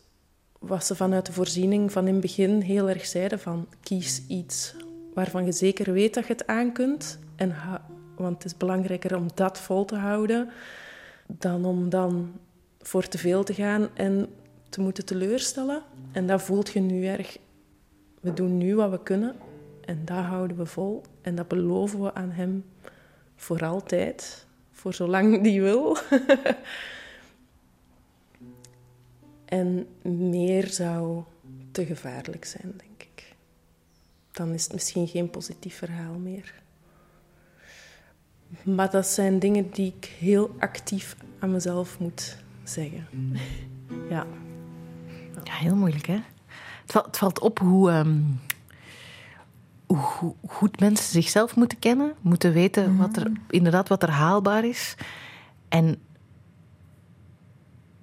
wat 0.60 0.86
ze 0.86 0.96
vanuit 0.96 1.26
de 1.26 1.34
voorziening 1.34 1.92
van 1.92 2.08
in 2.08 2.14
het 2.14 2.22
begin 2.22 2.62
heel 2.62 2.90
erg 2.90 3.06
zeiden: 3.06 3.40
van 3.40 3.68
kies 3.82 4.22
iets 4.28 4.76
waarvan 5.18 5.46
je 5.46 5.52
zeker 5.52 5.94
weet 5.94 6.14
dat 6.14 6.28
je 6.28 6.34
het 6.34 6.48
aan 6.48 6.72
kunt 6.72 7.20
en 7.36 7.56
want 8.16 8.44
het 8.44 8.46
is 8.46 8.58
belangrijker 8.58 9.16
om 9.16 9.28
dat 9.34 9.60
vol 9.60 9.86
te 9.86 9.96
houden 9.96 10.50
dan 11.28 11.66
om 11.66 11.90
dan 11.90 12.34
voor 12.80 13.08
te 13.08 13.18
veel 13.18 13.44
te 13.44 13.54
gaan 13.54 13.90
en 13.94 14.28
te 14.70 14.82
moeten 14.82 15.06
teleurstellen. 15.06 15.82
En 16.12 16.28
dat 16.28 16.42
voelt 16.42 16.70
je 16.70 16.80
nu 16.80 17.06
erg. 17.06 17.38
We 18.20 18.34
doen 18.34 18.58
nu 18.58 18.76
wat 18.76 18.90
we 18.90 19.04
kunnen 19.04 19.36
en 19.86 20.02
dat 20.06 20.24
houden 20.24 20.58
we 20.58 20.66
vol. 20.66 21.02
En 21.22 21.36
dat 21.36 21.48
beloven 21.48 22.02
we 22.02 22.14
aan 22.14 22.32
hem 22.32 22.66
voor 23.36 23.66
altijd, 23.66 24.46
voor 24.72 24.94
zolang 24.94 25.44
die 25.44 25.62
wil. 25.62 25.98
en 29.46 29.88
meer 30.02 30.68
zou 30.68 31.24
te 31.72 31.86
gevaarlijk 31.86 32.46
zijn, 32.46 32.74
denk 32.78 32.82
ik. 32.82 32.97
Dan 34.38 34.54
is 34.54 34.64
het 34.64 34.74
misschien 34.74 35.08
geen 35.08 35.30
positief 35.30 35.78
verhaal 35.78 36.14
meer. 36.14 36.54
Maar 38.64 38.92
dat 38.92 39.08
zijn 39.08 39.40
dingen 39.40 39.72
die 39.72 39.94
ik 39.98 40.06
heel 40.20 40.56
actief 40.60 41.16
aan 41.40 41.52
mezelf 41.52 42.00
moet 42.00 42.38
zeggen. 42.64 43.08
Ja. 44.10 44.26
Ja, 45.44 45.54
heel 45.54 45.76
moeilijk, 45.76 46.06
hè? 46.08 46.20
Het 46.82 46.92
valt, 46.92 47.06
het 47.06 47.18
valt 47.18 47.40
op 47.40 47.60
hoe, 47.60 47.92
ehm, 47.92 48.22
hoe, 49.86 50.00
hoe 50.10 50.36
goed 50.48 50.80
mensen 50.80 51.12
zichzelf 51.12 51.56
moeten 51.56 51.80
kennen, 51.80 52.14
moeten 52.22 52.54
weten 52.54 52.98
wat 52.98 53.16
er, 53.16 53.32
inderdaad 53.50 53.88
wat 53.88 54.04
er 54.04 54.12
haalbaar 54.12 54.66
is. 54.66 54.96
En 55.70 56.02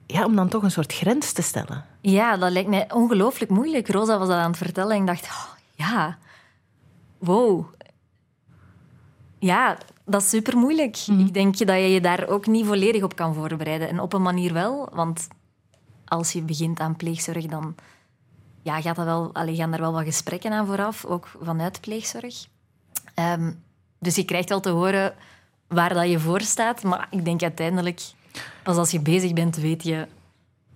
ja, 0.06 0.24
om 0.24 0.36
dan 0.36 0.48
toch 0.48 0.62
een 0.62 0.70
soort 0.70 0.92
grens 0.92 1.32
te 1.32 1.42
stellen. 1.42 1.84
Ja, 2.00 2.36
dat 2.36 2.50
lijkt 2.52 2.68
mij 2.68 2.92
ongelooflijk 2.92 3.50
moeilijk. 3.50 3.88
Rosa 3.88 4.18
was 4.18 4.28
dat 4.28 4.36
aan 4.36 4.50
het 4.50 4.56
vertellen 4.56 4.96
en 4.96 5.00
ik 5.00 5.06
dacht, 5.06 5.24
oh, 5.24 5.52
ja, 5.74 6.18
wow. 7.24 7.64
Ja, 9.38 9.78
dat 10.04 10.22
is 10.22 10.28
super 10.28 10.56
moeilijk. 10.56 10.96
Ik 11.06 11.34
denk 11.34 11.58
dat 11.58 11.76
je 11.76 11.88
je 11.88 12.00
daar 12.00 12.28
ook 12.28 12.46
niet 12.46 12.66
volledig 12.66 13.02
op 13.02 13.16
kan 13.16 13.34
voorbereiden. 13.34 13.88
En 13.88 14.00
op 14.00 14.12
een 14.12 14.22
manier 14.22 14.52
wel, 14.52 14.88
want 14.92 15.28
als 16.04 16.32
je 16.32 16.42
begint 16.42 16.80
aan 16.80 16.96
pleegzorg, 16.96 17.46
dan 17.46 17.74
ja, 18.62 18.80
gaat 18.80 18.96
dat 18.96 19.04
wel, 19.04 19.30
allee, 19.32 19.54
gaan 19.54 19.72
er 19.72 19.80
wel 19.80 19.92
wat 19.92 20.04
gesprekken 20.04 20.52
aan 20.52 20.66
vooraf, 20.66 21.04
ook 21.04 21.30
vanuit 21.40 21.80
pleegzorg. 21.80 22.46
Ehm, 23.14 23.52
dus 23.98 24.16
je 24.16 24.24
krijgt 24.24 24.48
wel 24.48 24.60
te 24.60 24.70
horen 24.70 25.14
waar 25.68 25.94
dat 25.94 26.10
je 26.10 26.18
voor 26.18 26.40
staat, 26.40 26.82
maar 26.82 27.06
ik 27.10 27.24
denk 27.24 27.42
uiteindelijk, 27.42 28.00
pas 28.62 28.76
als 28.76 28.90
je 28.90 29.00
bezig 29.00 29.32
bent, 29.32 29.56
weet 29.56 29.82
je 29.82 30.06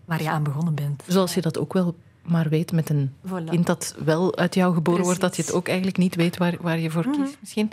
waar 0.04 0.22
je 0.22 0.30
aan 0.30 0.42
begonnen 0.42 0.74
bent. 0.74 1.02
Zoals 1.06 1.34
je 1.34 1.40
dat 1.40 1.58
ook 1.58 1.72
wel 1.72 1.94
maar 2.28 2.48
weet 2.48 2.72
met 2.72 2.90
een 2.90 3.12
Voilà. 3.26 3.44
kind 3.50 3.66
dat 3.66 3.94
wel 4.04 4.36
uit 4.36 4.54
jou 4.54 4.74
geboren 4.74 5.04
wordt, 5.04 5.20
dat 5.20 5.36
je 5.36 5.42
het 5.42 5.52
ook 5.52 5.66
eigenlijk 5.68 5.96
niet 5.96 6.14
weet 6.14 6.36
waar, 6.36 6.54
waar 6.60 6.78
je 6.78 6.90
voor 6.90 7.10
kiest 7.10 7.36
misschien. 7.40 7.70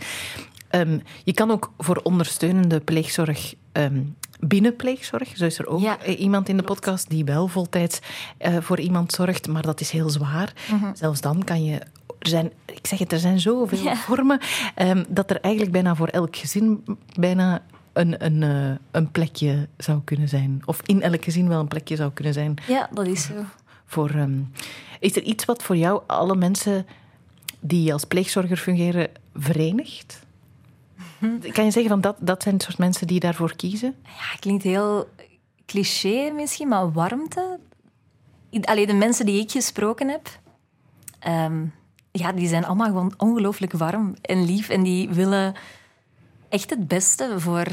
Ehm, 0.69 0.99
je 1.23 1.33
kan 1.33 1.51
ook 1.51 1.71
voor 1.77 1.99
ondersteunende 2.03 2.79
pleegzorg 2.79 3.53
ehm, 3.71 4.01
binnen 4.39 4.75
pleegzorg. 4.75 5.37
Zo 5.37 5.45
is 5.45 5.59
er 5.59 5.67
ook 5.67 5.81
Ja, 5.81 5.99
eh, 5.99 6.19
iemand 6.19 6.49
in 6.49 6.57
de 6.57 6.63
podcast 6.63 7.09
die 7.09 7.25
wel 7.25 7.47
voltijds 7.47 7.99
eh, 8.37 8.57
voor 8.59 8.79
iemand 8.79 9.11
zorgt, 9.11 9.47
maar 9.47 9.61
dat 9.61 9.81
is 9.81 9.89
heel 9.91 10.09
zwaar. 10.09 10.53
Zelfs 10.93 11.21
dan 11.21 11.43
kan 11.43 11.63
je. 11.63 11.79
Er 12.19 12.31
zijn, 12.31 12.51
ik 12.65 12.87
zeg 12.87 12.99
het, 12.99 13.11
er 13.11 13.19
zijn 13.19 13.39
zoveel 13.39 13.83
Ja. 13.83 13.95
vormen 13.95 14.39
ehm, 14.75 15.03
dat 15.07 15.29
er 15.29 15.39
eigenlijk 15.41 15.73
bijna 15.73 15.95
voor 15.95 16.07
elk 16.07 16.35
gezin 16.35 16.83
bijna 17.19 17.61
een, 17.93 18.25
een, 18.25 18.43
eh, 18.43 18.75
een 18.91 19.11
plekje 19.11 19.67
zou 19.77 20.01
kunnen 20.03 20.29
zijn. 20.29 20.61
Of 20.65 20.81
in 20.85 21.01
elk 21.01 21.23
gezin 21.23 21.47
wel 21.47 21.59
een 21.59 21.67
plekje 21.67 21.95
zou 21.95 22.11
kunnen 22.11 22.33
zijn 22.33 22.53
Ja, 22.67 22.89
dat 22.93 23.07
is 23.07 23.23
zo. 23.25 23.33
Voor, 23.85 24.09
ehm, 24.09 24.39
is 24.99 25.15
er 25.15 25.23
iets 25.23 25.45
wat 25.45 25.63
voor 25.63 25.77
jou 25.77 26.01
alle 26.07 26.35
mensen 26.35 26.85
die 27.59 27.93
als 27.93 28.03
pleegzorger 28.05 28.57
fungeren 28.57 29.09
verenigt? 29.33 30.23
Kan 31.51 31.65
je 31.65 31.71
zeggen 31.71 31.87
van 31.87 32.01
dat, 32.01 32.15
dat 32.19 32.43
zijn 32.43 32.55
het 32.55 32.63
soort 32.63 32.77
mensen 32.77 33.07
die 33.07 33.19
daarvoor 33.19 33.55
kiezen? 33.55 33.95
Ja, 34.03 34.37
klinkt 34.39 34.63
heel 34.63 35.09
cliché 35.65 36.31
misschien, 36.31 36.67
maar 36.67 36.91
warmte. 36.91 37.59
Alleen 38.61 38.87
de 38.87 38.93
mensen 38.93 39.25
die 39.25 39.41
ik 39.41 39.51
gesproken 39.51 40.09
heb, 40.09 40.39
ehm, 41.19 41.65
ja, 42.11 42.31
die 42.31 42.47
zijn 42.47 42.65
allemaal 42.65 42.87
gewoon 42.87 43.13
ongelooflijk 43.17 43.71
warm 43.71 44.15
en 44.21 44.45
lief. 44.45 44.69
En 44.69 44.83
die 44.83 45.09
willen 45.09 45.53
echt 46.49 46.69
het 46.69 46.87
beste 46.87 47.39
voor 47.39 47.67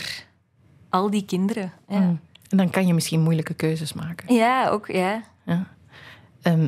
al 0.88 1.10
die 1.10 1.24
kinderen. 1.24 1.72
Ja, 1.88 1.98
Mm. 2.00 2.20
En 2.48 2.56
dan 2.58 2.70
kan 2.70 2.86
je 2.86 2.94
misschien 2.94 3.20
moeilijke 3.22 3.54
keuzes 3.54 3.92
maken. 3.92 4.34
ja 4.34 4.68
ook, 4.68 4.86
ja. 4.86 5.22
Ja. 5.44 5.66
Ehm, 6.42 6.64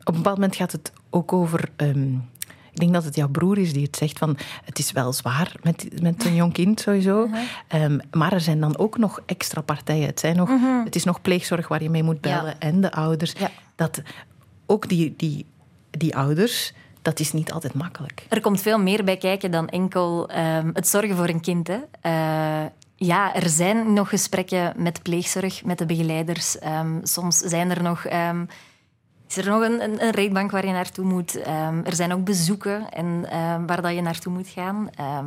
op 0.00 0.14
een 0.14 0.22
bepaald 0.22 0.36
moment 0.36 0.56
gaat 0.56 0.72
het 0.72 0.92
ook 1.10 1.32
over. 1.32 1.68
ehm, 1.76 2.12
ik 2.72 2.84
denk 2.84 2.92
dat 2.92 3.04
het 3.04 3.14
jouw 3.16 3.28
broer 3.28 3.58
is 3.58 3.72
die 3.72 3.82
het 3.82 3.96
zegt 3.96 4.18
van 4.18 4.36
het 4.64 4.78
is 4.78 4.92
wel 4.92 5.12
zwaar 5.12 5.52
met, 5.62 6.02
met 6.02 6.24
een 6.24 6.34
jong 6.34 6.52
kind 6.52 6.80
sowieso. 6.80 7.28
Ehm, 7.68 7.98
maar 8.10 8.32
er 8.32 8.40
zijn 8.40 8.60
dan 8.60 8.78
ook 8.78 8.98
nog 8.98 9.20
extra 9.26 9.60
partijen. 9.60 10.06
Het, 10.06 10.20
zijn 10.20 10.36
nog, 10.36 10.50
het 10.84 10.94
is 10.96 11.04
nog 11.04 11.22
pleegzorg 11.22 11.68
waar 11.68 11.82
je 11.82 11.90
mee 11.90 12.02
moet 12.02 12.20
bellen 12.20 12.50
Ja. 12.50 12.58
en 12.58 12.80
de 12.80 12.92
ouders. 12.92 13.32
Ja. 13.32 13.50
Dat 13.74 14.02
ook 14.66 14.88
die, 14.88 15.14
die, 15.16 15.46
die 15.90 16.16
ouders, 16.16 16.72
dat 17.02 17.20
is 17.20 17.32
niet 17.32 17.52
altijd 17.52 17.74
makkelijk. 17.74 18.26
Er 18.28 18.40
komt 18.40 18.60
veel 18.62 18.78
meer 18.78 19.04
bij 19.04 19.16
kijken 19.16 19.50
dan 19.50 19.68
enkel 19.68 20.28
het 20.72 20.88
zorgen 20.88 21.16
voor 21.16 21.28
een 21.28 21.40
kind. 21.40 21.66
Hè. 21.68 21.78
Eh, 22.00 22.66
ja, 22.96 23.34
er 23.34 23.48
zijn 23.48 23.92
nog 23.92 24.08
gesprekken 24.08 24.72
met 24.76 25.02
pleegzorg, 25.02 25.64
met 25.64 25.78
de 25.78 25.86
begeleiders. 25.86 26.56
Soms 27.02 27.38
zijn 27.38 27.70
er 27.70 27.82
nog, 27.82 28.04
is 29.28 29.36
er 29.36 29.50
nog 29.50 29.62
een, 29.62 29.82
een, 29.82 30.10
rechtbank 30.10 30.50
waar 30.50 30.66
je 30.66 30.72
naartoe 30.72 31.04
moet. 31.04 31.42
Ehm, 31.42 31.80
er 31.84 31.94
zijn 31.94 32.12
ook 32.12 32.24
bezoeken 32.24 32.90
en, 32.90 33.26
ehm, 33.30 33.66
waar 33.66 33.82
dat 33.82 33.94
je 33.94 34.00
naartoe 34.00 34.32
moet 34.32 34.48
gaan. 34.48 34.90
Ehm, 34.94 35.26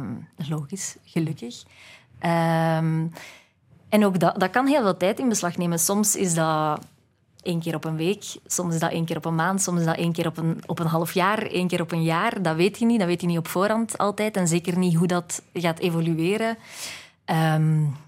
logisch, 0.50 0.96
gelukkig. 1.04 1.64
En 3.90 4.06
ook 4.06 4.20
dat, 4.20 4.40
dat 4.40 4.50
kan 4.50 4.68
heel 4.68 4.82
veel 4.82 4.98
tijd 4.98 5.20
in 5.20 5.30
beslag 5.30 5.58
nemen. 5.58 5.80
Soms 5.80 6.16
is 6.16 6.34
dat 6.34 6.86
één 7.42 7.60
keer 7.60 7.76
op 7.76 7.86
een 7.86 7.96
week, 7.96 8.24
soms 8.46 8.74
is 8.74 8.80
dat 8.80 8.92
één 8.92 9.06
keer 9.06 9.18
op 9.18 9.26
een 9.26 9.36
maand, 9.36 9.62
soms 9.62 9.80
is 9.80 9.86
dat 9.86 9.98
één 9.98 10.12
keer 10.12 10.28
op 10.28 10.38
een, 10.38 10.64
op 10.66 10.80
een 10.80 10.88
half 10.88 11.14
jaar, 11.14 11.42
één 11.42 11.68
keer 11.68 11.82
op 11.82 11.92
een 11.92 12.04
jaar. 12.04 12.42
Dat 12.42 12.56
weet 12.56 12.80
je 12.80 12.86
niet, 12.86 13.00
dat 13.00 13.08
weet 13.08 13.22
je 13.22 13.28
niet 13.28 13.38
op 13.38 13.48
voorhand 13.48 13.98
altijd. 13.98 14.38
En 14.38 14.48
zeker 14.48 14.78
niet 14.78 14.96
hoe 14.96 15.08
dat 15.08 15.42
gaat 15.54 15.80
evolueren 15.80 16.58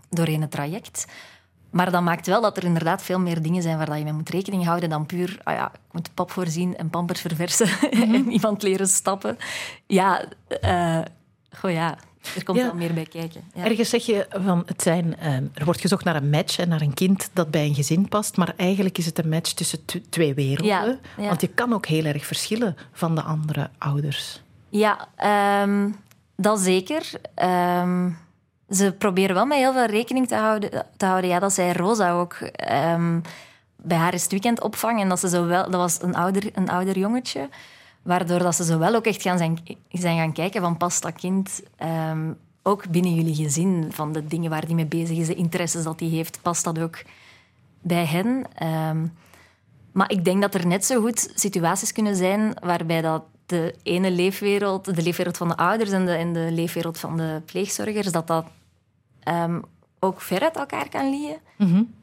doorheen 0.10 0.42
het 0.42 0.52
traject. 0.52 1.06
Maar 1.74 1.92
dat 1.92 2.02
maakt 2.02 2.28
wel 2.28 2.42
dat 2.42 2.58
er 2.58 2.64
inderdaad 2.64 3.02
veel 3.04 3.20
meer 3.20 3.42
dingen 3.42 3.62
zijn 3.62 3.78
waar 3.78 3.86
dat 3.86 3.98
je 3.98 4.04
mee 4.04 4.14
moet 4.14 4.30
rekening 4.30 4.66
houden 4.66 4.90
dan 4.90 5.06
puur, 5.06 5.40
ah 5.44 5.54
ja, 5.56 5.66
ik 5.74 5.80
moet 5.94 6.14
pap 6.14 6.32
voorzien 6.32 6.78
en 6.78 6.90
pampers 6.90 7.22
verversen 7.22 7.68
en 7.92 8.32
iemand 8.32 8.64
leren 8.64 8.88
stappen. 8.88 9.38
Ja, 9.88 10.26
eh 10.62 11.00
goh 11.58 11.72
ja, 11.72 11.98
er 12.36 12.44
komt 12.44 12.58
Ja. 12.58 12.64
wel 12.66 12.74
meer 12.76 12.94
bij 12.94 13.06
kijken. 13.06 13.42
Ja. 13.54 13.64
Ergens 13.66 13.90
zeg 13.90 14.06
je 14.06 14.28
van 14.30 14.64
het 14.66 14.82
zijn, 14.82 15.18
ehm, 15.18 15.44
er 15.54 15.66
wordt 15.66 15.82
gezocht 15.82 16.04
naar 16.04 16.16
een 16.16 16.30
match 16.30 16.58
en 16.60 16.70
naar 16.70 16.82
een 16.82 16.94
kind 16.94 17.30
dat 17.34 17.52
bij 17.52 17.66
een 17.66 17.76
gezin 17.76 18.08
past, 18.10 18.38
maar 18.38 18.54
eigenlijk 18.58 18.98
is 18.98 19.06
het 19.06 19.20
een 19.20 19.30
match 19.30 19.52
tussen 19.52 19.86
t- 19.86 20.00
twee 20.12 20.34
werelden. 20.34 21.00
Ja. 21.18 21.28
Want 21.28 21.42
je 21.42 21.48
kan 21.48 21.74
ook 21.74 21.86
heel 21.86 22.06
erg 22.06 22.26
verschillen 22.26 22.76
van 22.92 23.16
de 23.16 23.22
andere 23.22 23.70
ouders. 23.78 24.42
Ja, 24.70 25.08
ehm, 25.16 25.90
dat 26.36 26.60
zeker. 26.60 27.12
Ehm, 27.36 28.10
ze 28.76 28.96
proberen 28.98 29.36
wel 29.36 29.46
met 29.46 29.58
heel 29.58 29.74
veel 29.74 29.86
rekening 29.86 30.28
te 30.28 30.36
houden. 30.36 30.86
Te 30.98 31.06
houden. 31.06 31.30
Ja, 31.30 31.40
dat 31.40 31.54
zei 31.54 31.72
Rosa 31.72 32.12
ook. 32.12 32.34
Ehm, 32.34 33.20
bij 33.76 33.98
haar 33.98 34.14
is 34.14 34.22
het 34.22 34.32
weekendopvang 34.32 35.02
en 35.02 35.10
dat, 35.10 35.20
ze 35.20 35.30
zo 35.30 35.46
wel, 35.46 35.64
dat 35.64 35.80
was 35.80 36.02
een 36.02 36.16
ouder, 36.16 36.50
een 36.54 36.70
ouder 36.70 36.98
jongetje. 36.98 37.50
Waardoor 38.02 38.40
dat 38.40 38.56
ze 38.56 38.64
zo 38.64 38.80
wel 38.80 38.96
ook 38.96 39.06
echt 39.06 39.22
gaan 39.22 39.38
zijn, 39.38 39.60
zijn 39.92 40.18
gaan 40.18 40.34
kijken 40.34 40.62
van 40.62 40.78
past 40.78 41.02
dat 41.02 41.14
kind 41.14 41.62
ehm, 41.76 42.32
ook 42.64 42.90
binnen 42.90 43.14
jullie 43.14 43.36
gezin, 43.36 43.88
van 43.90 44.12
de 44.12 44.28
dingen 44.28 44.50
waar 44.50 44.66
die 44.66 44.76
mee 44.76 44.86
bezig 44.86 45.18
is, 45.18 45.28
de 45.28 45.36
interesses 45.36 45.84
dat 45.84 46.00
hij 46.00 46.10
heeft, 46.10 46.40
past 46.42 46.64
dat 46.64 46.80
ook 46.80 47.02
bij 47.82 48.06
hen? 48.06 48.46
Ehm, 48.56 49.06
maar 49.92 50.12
ik 50.12 50.26
denk 50.26 50.42
dat 50.42 50.54
er 50.54 50.68
net 50.68 50.86
zo 50.86 51.02
goed 51.02 51.32
situaties 51.36 51.92
kunnen 51.92 52.16
zijn 52.16 52.54
waarbij 52.62 53.02
dat 53.02 53.24
de 53.46 53.76
ene 53.84 54.12
leefwereld, 54.12 54.96
de 54.96 55.04
leefwereld 55.04 55.38
van 55.38 55.48
de 55.48 55.58
ouders 55.58 55.92
en 55.92 56.06
de, 56.06 56.12
en 56.12 56.34
de 56.34 56.48
leefwereld 56.52 57.00
van 57.00 57.18
de 57.18 57.42
pleegzorgers, 57.46 58.12
dat 58.12 58.28
dat 58.28 58.46
ehm, 59.24 59.60
ook 60.00 60.22
ver 60.22 60.42
uit 60.42 60.56
elkaar 60.56 60.90
kan 60.90 61.10
liggen. 61.10 61.40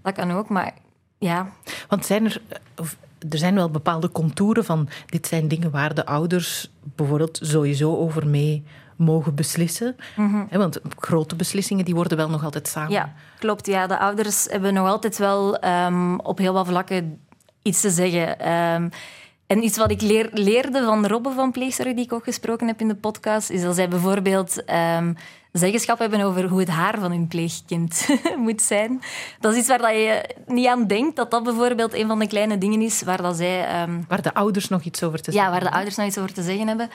Dat 0.03 0.15
kan 0.15 0.31
ook, 0.31 0.49
maar 0.49 0.73
ja, 1.19 1.49
Want 1.89 2.07
zijn 2.07 2.25
er, 2.25 2.41
of, 2.77 2.97
er 3.31 3.39
zijn 3.39 3.55
wel 3.55 3.71
bepaalde 3.71 4.13
contouren 4.13 4.65
van 4.65 4.89
dit 5.07 5.27
zijn 5.27 5.49
dingen 5.49 5.71
waar 5.71 5.95
de 5.95 6.07
ouders 6.07 6.71
bijvoorbeeld 6.83 7.39
sowieso 7.43 7.97
over 7.97 8.27
mee 8.27 8.65
mogen 8.97 9.35
beslissen. 9.35 9.97
Hè, 10.49 10.59
want 10.59 10.81
grote 10.99 11.37
beslissingen 11.37 11.85
die 11.85 11.95
worden 11.95 12.17
wel 12.17 12.29
nog 12.29 12.45
altijd 12.45 12.69
samen. 12.69 12.91
ja, 12.91 13.13
klopt. 13.39 13.67
Ja, 13.67 13.87
de 13.87 13.99
ouders 13.99 14.47
hebben 14.51 14.75
nog 14.75 14.87
altijd 14.89 15.19
wel 15.19 15.57
ehm, 15.59 16.15
op 16.15 16.39
heel 16.39 16.53
wat 16.53 16.67
vlakken 16.67 17.21
iets 17.63 17.81
te 17.81 17.91
zeggen. 17.91 18.39
Ehm, 18.39 18.89
en 19.51 19.65
iets 19.65 19.77
wat 19.79 19.91
ik 19.91 20.01
leer- 20.01 20.31
leerde 20.33 20.85
van 20.85 21.07
Robbe 21.07 21.31
van 21.31 21.51
Pleegzorg, 21.51 21.95
die 21.95 22.05
ik 22.05 22.13
ook 22.13 22.25
gesproken 22.25 22.67
heb 22.67 22.81
in 22.81 22.89
de 22.89 22.95
podcast, 22.95 23.51
is 23.51 23.63
dat 23.63 23.75
zij 23.75 23.89
bijvoorbeeld 23.89 24.65
ehm, 24.65 25.13
zeggenschap 25.53 25.99
hebben 25.99 26.21
over 26.21 26.45
hoe 26.49 26.61
het 26.61 26.69
haar 26.69 26.99
van 26.99 27.11
hun 27.11 27.29
pleegkind 27.29 28.09
moet 28.47 28.63
zijn. 28.63 29.01
Dat 29.41 29.53
is 29.53 29.59
iets 29.59 29.69
waar 29.69 29.79
dat 29.79 29.91
je 29.91 30.35
niet 30.47 30.67
aan 30.67 30.87
denkt, 30.87 31.17
dat 31.17 31.31
dat 31.31 31.43
bijvoorbeeld 31.43 31.95
een 31.95 32.07
van 32.07 32.19
de 32.19 32.27
kleine 32.27 32.59
dingen 32.59 32.81
is 32.81 33.03
waar 33.03 33.23
dat 33.23 33.37
zij... 33.37 33.67
ehm, 33.67 34.01
Waar 34.09 34.23
de 34.23 34.35
ouders 34.35 34.69
nog 34.69 34.83
iets 34.83 35.03
over 35.03 35.21
te 35.23 35.31
ja, 35.33 35.37
zeggen 35.37 35.53
waar 35.61 35.71
de 35.71 35.77
ouders 35.77 35.97
nog 35.97 36.07
iets 36.07 36.19
over 36.19 36.33
te 36.33 36.43
zeggen 36.43 36.69
hebben. 36.69 36.91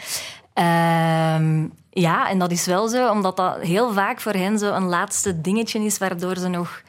Ehm, 0.54 1.68
ja, 1.90 2.30
en 2.30 2.40
dat 2.40 2.52
is 2.52 2.66
wel 2.66 2.88
zo, 2.88 3.10
omdat 3.10 3.38
dat 3.38 3.58
heel 3.62 3.94
vaak 3.94 4.22
voor 4.22 4.34
hen 4.34 4.60
zo 4.60 4.74
een 4.74 4.88
laatste 4.88 5.42
dingetje 5.42 5.80
is 5.80 5.98
waardoor 5.98 6.38
ze 6.38 6.48
nog 6.48 6.82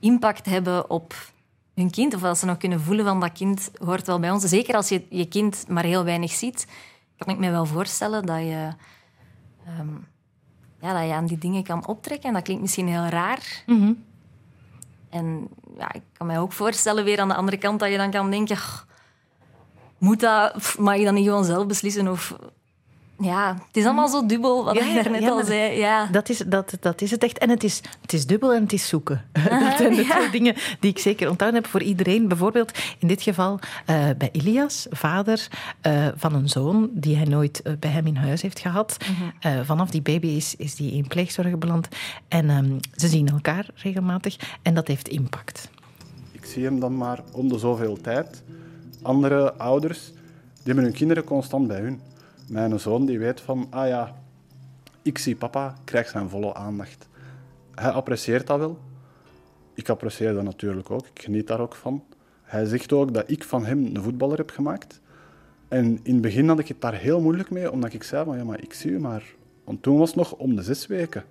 impact 0.00 0.46
hebben 0.46 0.90
op 0.90 1.14
hun 1.74 1.90
kind. 1.90 2.14
Of 2.14 2.20
dat 2.20 2.38
ze 2.38 2.46
nog 2.46 2.56
kunnen 2.56 2.80
voelen 2.80 3.04
van 3.04 3.20
dat 3.20 3.32
kind 3.32 3.70
hoort 3.84 4.06
wel 4.06 4.18
bij 4.18 4.30
ons. 4.30 4.44
Zeker 4.44 4.74
als 4.74 4.88
je 4.88 5.06
je 5.10 5.26
kind 5.28 5.64
maar 5.68 5.84
heel 5.84 6.04
weinig 6.04 6.32
ziet, 6.32 6.66
kan 7.16 7.34
ik 7.34 7.38
me 7.40 7.50
wel 7.50 7.66
voorstellen 7.66 8.26
dat 8.26 8.38
je, 8.38 8.68
ehm, 9.66 9.88
ja, 10.80 10.92
dat 10.98 11.08
je 11.08 11.14
aan 11.14 11.26
die 11.26 11.38
dingen 11.38 11.62
kan 11.62 11.86
optrekken. 11.86 12.28
En 12.28 12.34
dat 12.34 12.42
klinkt 12.42 12.62
misschien 12.62 12.88
heel 12.88 13.04
raar. 13.06 13.62
Mhm. 13.66 13.92
En 15.10 15.48
ja, 15.78 15.92
ik 15.92 16.02
kan 16.12 16.26
mij 16.26 16.38
ook 16.38 16.52
voorstellen 16.52 17.04
weer 17.04 17.20
aan 17.20 17.28
de 17.28 17.34
andere 17.34 17.56
kant 17.56 17.80
dat 17.80 17.90
je 17.90 17.96
dan 17.96 18.10
kan 18.10 18.30
denken... 18.30 18.56
"Ach, 18.56 18.86
Moet 19.98 20.20
dat, 20.20 20.76
mag 20.78 20.96
je 20.96 21.04
dat 21.04 21.14
niet 21.14 21.24
gewoon 21.26 21.44
zelf 21.44 21.66
beslissen? 21.66 22.08
Of, 22.08 22.36
ja, 23.18 23.54
het 23.66 23.76
is 23.76 23.84
allemaal 23.84 24.08
zo 24.08 24.26
dubbel, 24.26 24.64
wat 24.64 24.74
Ja, 24.74 24.86
ik 24.86 24.94
daarnet 24.94 25.22
ja, 25.22 25.30
al 25.30 25.44
zei. 25.44 25.78
Ja. 25.78 26.06
Dat 26.06 26.28
is, 26.28 26.38
dat, 26.46 26.76
dat 26.80 27.00
is 27.00 27.10
het 27.10 27.22
echt. 27.22 27.38
En 27.38 27.50
het 27.50 27.64
is, 27.64 27.80
het 28.00 28.12
is 28.12 28.26
dubbel 28.26 28.52
en 28.52 28.62
het 28.62 28.72
is 28.72 28.88
zoeken. 28.88 29.24
dat 29.32 29.76
zijn 29.76 29.94
de 29.94 30.06
twee 30.10 30.30
dingen 30.30 30.54
die 30.80 30.90
ik 30.90 30.98
zeker 30.98 31.30
onthouden 31.30 31.62
heb 31.62 31.70
voor 31.70 31.82
iedereen. 31.82 32.28
Bijvoorbeeld 32.28 32.78
in 32.98 33.08
dit 33.08 33.22
geval 33.22 33.58
eh, 33.86 34.04
bij 34.18 34.28
Ilias, 34.32 34.86
vader 34.90 35.48
eh, 35.80 36.08
van 36.16 36.34
een 36.34 36.48
zoon 36.48 36.90
die 36.92 37.16
hij 37.16 37.24
nooit 37.24 37.62
eh, 37.62 37.72
bij 37.78 37.90
hem 37.90 38.06
in 38.06 38.16
huis 38.16 38.42
heeft 38.42 38.58
gehad. 38.58 38.96
Eh, 39.40 39.60
vanaf 39.64 39.90
die 39.90 40.02
baby 40.02 40.26
is, 40.26 40.56
is 40.56 40.74
die 40.74 40.92
in 40.92 41.08
pleegzorg 41.08 41.58
beland. 41.58 41.88
En 42.28 42.50
ehm, 42.50 42.78
ze 42.94 43.08
zien 43.08 43.28
elkaar 43.28 43.70
regelmatig 43.74 44.58
en 44.62 44.74
dat 44.74 44.88
heeft 44.88 45.08
impact. 45.08 45.68
Ik 46.32 46.44
zie 46.44 46.64
hem 46.64 46.80
dan 46.80 46.96
maar 46.96 47.22
om 47.32 47.48
de 47.48 47.58
zoveel 47.58 48.00
tijd. 48.00 48.42
Andere 49.02 49.54
ouders, 49.54 50.06
die 50.06 50.64
hebben 50.64 50.84
hun 50.84 50.92
kinderen 50.92 51.24
constant 51.24 51.66
bij 51.66 51.80
hun. 51.80 52.00
Mijn 52.48 52.80
zoon 52.80 53.06
die 53.06 53.18
weet 53.18 53.40
van, 53.40 53.66
ah 53.70 53.88
ja, 53.88 54.14
ik 55.02 55.18
zie 55.18 55.36
papa, 55.36 55.74
krijgt 55.84 56.10
zijn 56.10 56.28
volle 56.28 56.54
aandacht. 56.54 57.08
Hij 57.74 57.90
apprecieert 57.90 58.46
dat 58.46 58.58
wel. 58.58 58.78
Ik 59.74 59.88
apprecieer 59.88 60.34
dat 60.34 60.42
natuurlijk 60.42 60.90
ook. 60.90 61.06
Ik 61.06 61.22
geniet 61.22 61.46
daar 61.46 61.60
ook 61.60 61.74
van. 61.74 62.04
Hij 62.42 62.64
zegt 62.64 62.92
ook 62.92 63.14
dat 63.14 63.30
ik 63.30 63.44
van 63.44 63.64
hem 63.64 63.84
een 63.84 64.02
voetballer 64.02 64.36
heb 64.36 64.50
gemaakt. 64.50 65.00
En 65.68 66.00
in 66.02 66.12
het 66.12 66.22
begin 66.22 66.48
had 66.48 66.58
ik 66.58 66.68
het 66.68 66.80
daar 66.80 66.94
heel 66.94 67.20
moeilijk 67.20 67.50
mee, 67.50 67.70
omdat 67.70 67.92
ik 67.92 68.02
zei 68.02 68.24
van, 68.24 68.36
ja, 68.36 68.44
maar 68.44 68.62
ik 68.62 68.72
zie 68.72 68.90
u 68.90 69.00
maar. 69.00 69.34
Want 69.64 69.82
toen 69.82 69.98
was 69.98 70.08
het 70.08 70.18
nog 70.18 70.32
om 70.32 70.56
de 70.56 70.62
zes 70.62 70.86
weken. 70.86 71.24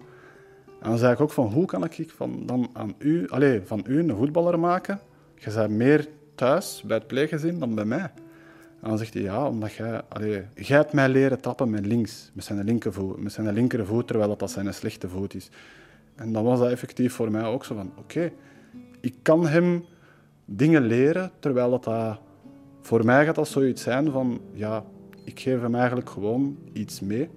En 0.81 0.89
dan 0.89 0.97
zei 0.97 1.13
ik 1.13 1.19
ook 1.19 1.31
van, 1.31 1.53
hoe 1.53 1.65
kan 1.65 1.83
ik 1.83 2.09
van, 2.15 2.45
dan 2.45 2.69
aan 2.73 2.93
u, 2.97 3.27
allez, 3.29 3.61
van 3.65 3.83
u 3.87 3.99
een 3.99 4.15
voetballer 4.15 4.59
maken? 4.59 4.99
Je 5.35 5.53
bent 5.53 5.69
meer 5.69 6.07
thuis 6.35 6.83
bij 6.85 6.97
het 6.97 7.07
pleeggezin 7.07 7.59
dan 7.59 7.75
bij 7.75 7.85
mij. 7.85 8.11
En 8.83 8.89
dan 8.89 8.97
zegt 8.97 9.13
hij, 9.13 9.23
ja, 9.23 9.47
omdat 9.47 9.73
jij, 9.73 10.01
allez, 10.09 10.39
jij 10.55 10.77
hebt 10.77 10.93
mij 10.93 11.09
leren 11.09 11.41
trappen 11.41 11.69
met 11.69 11.85
links, 11.85 12.31
met 12.33 12.45
zijn 12.45 12.63
linkervoet, 12.63 13.17
met 13.17 13.31
zijn 13.31 13.53
linkervoet, 13.53 14.07
terwijl 14.07 14.29
dat, 14.29 14.39
dat 14.39 14.51
zijn 14.51 14.73
slechte 14.73 15.09
voet 15.09 15.33
is. 15.33 15.49
En 16.15 16.33
dan 16.33 16.43
was 16.43 16.59
dat 16.59 16.69
effectief 16.69 17.13
voor 17.13 17.31
mij 17.31 17.43
ook 17.43 17.65
zo 17.65 17.75
van, 17.75 17.91
oké, 17.97 18.31
ik 19.01 19.15
kan 19.21 19.47
hem 19.47 19.85
dingen 20.45 20.85
leren, 20.85 21.31
terwijl 21.39 21.69
dat, 21.69 21.83
dat 21.83 22.19
voor 22.81 23.05
mij 23.05 23.25
gaat 23.25 23.35
dat 23.35 23.47
zoiets 23.47 23.81
zijn 23.81 24.11
van, 24.11 24.41
ja, 24.53 24.83
ik 25.23 25.39
geef 25.39 25.61
hem 25.61 25.75
eigenlijk 25.75 26.09
gewoon 26.09 26.57
iets 26.73 26.99
mee. 26.99 27.29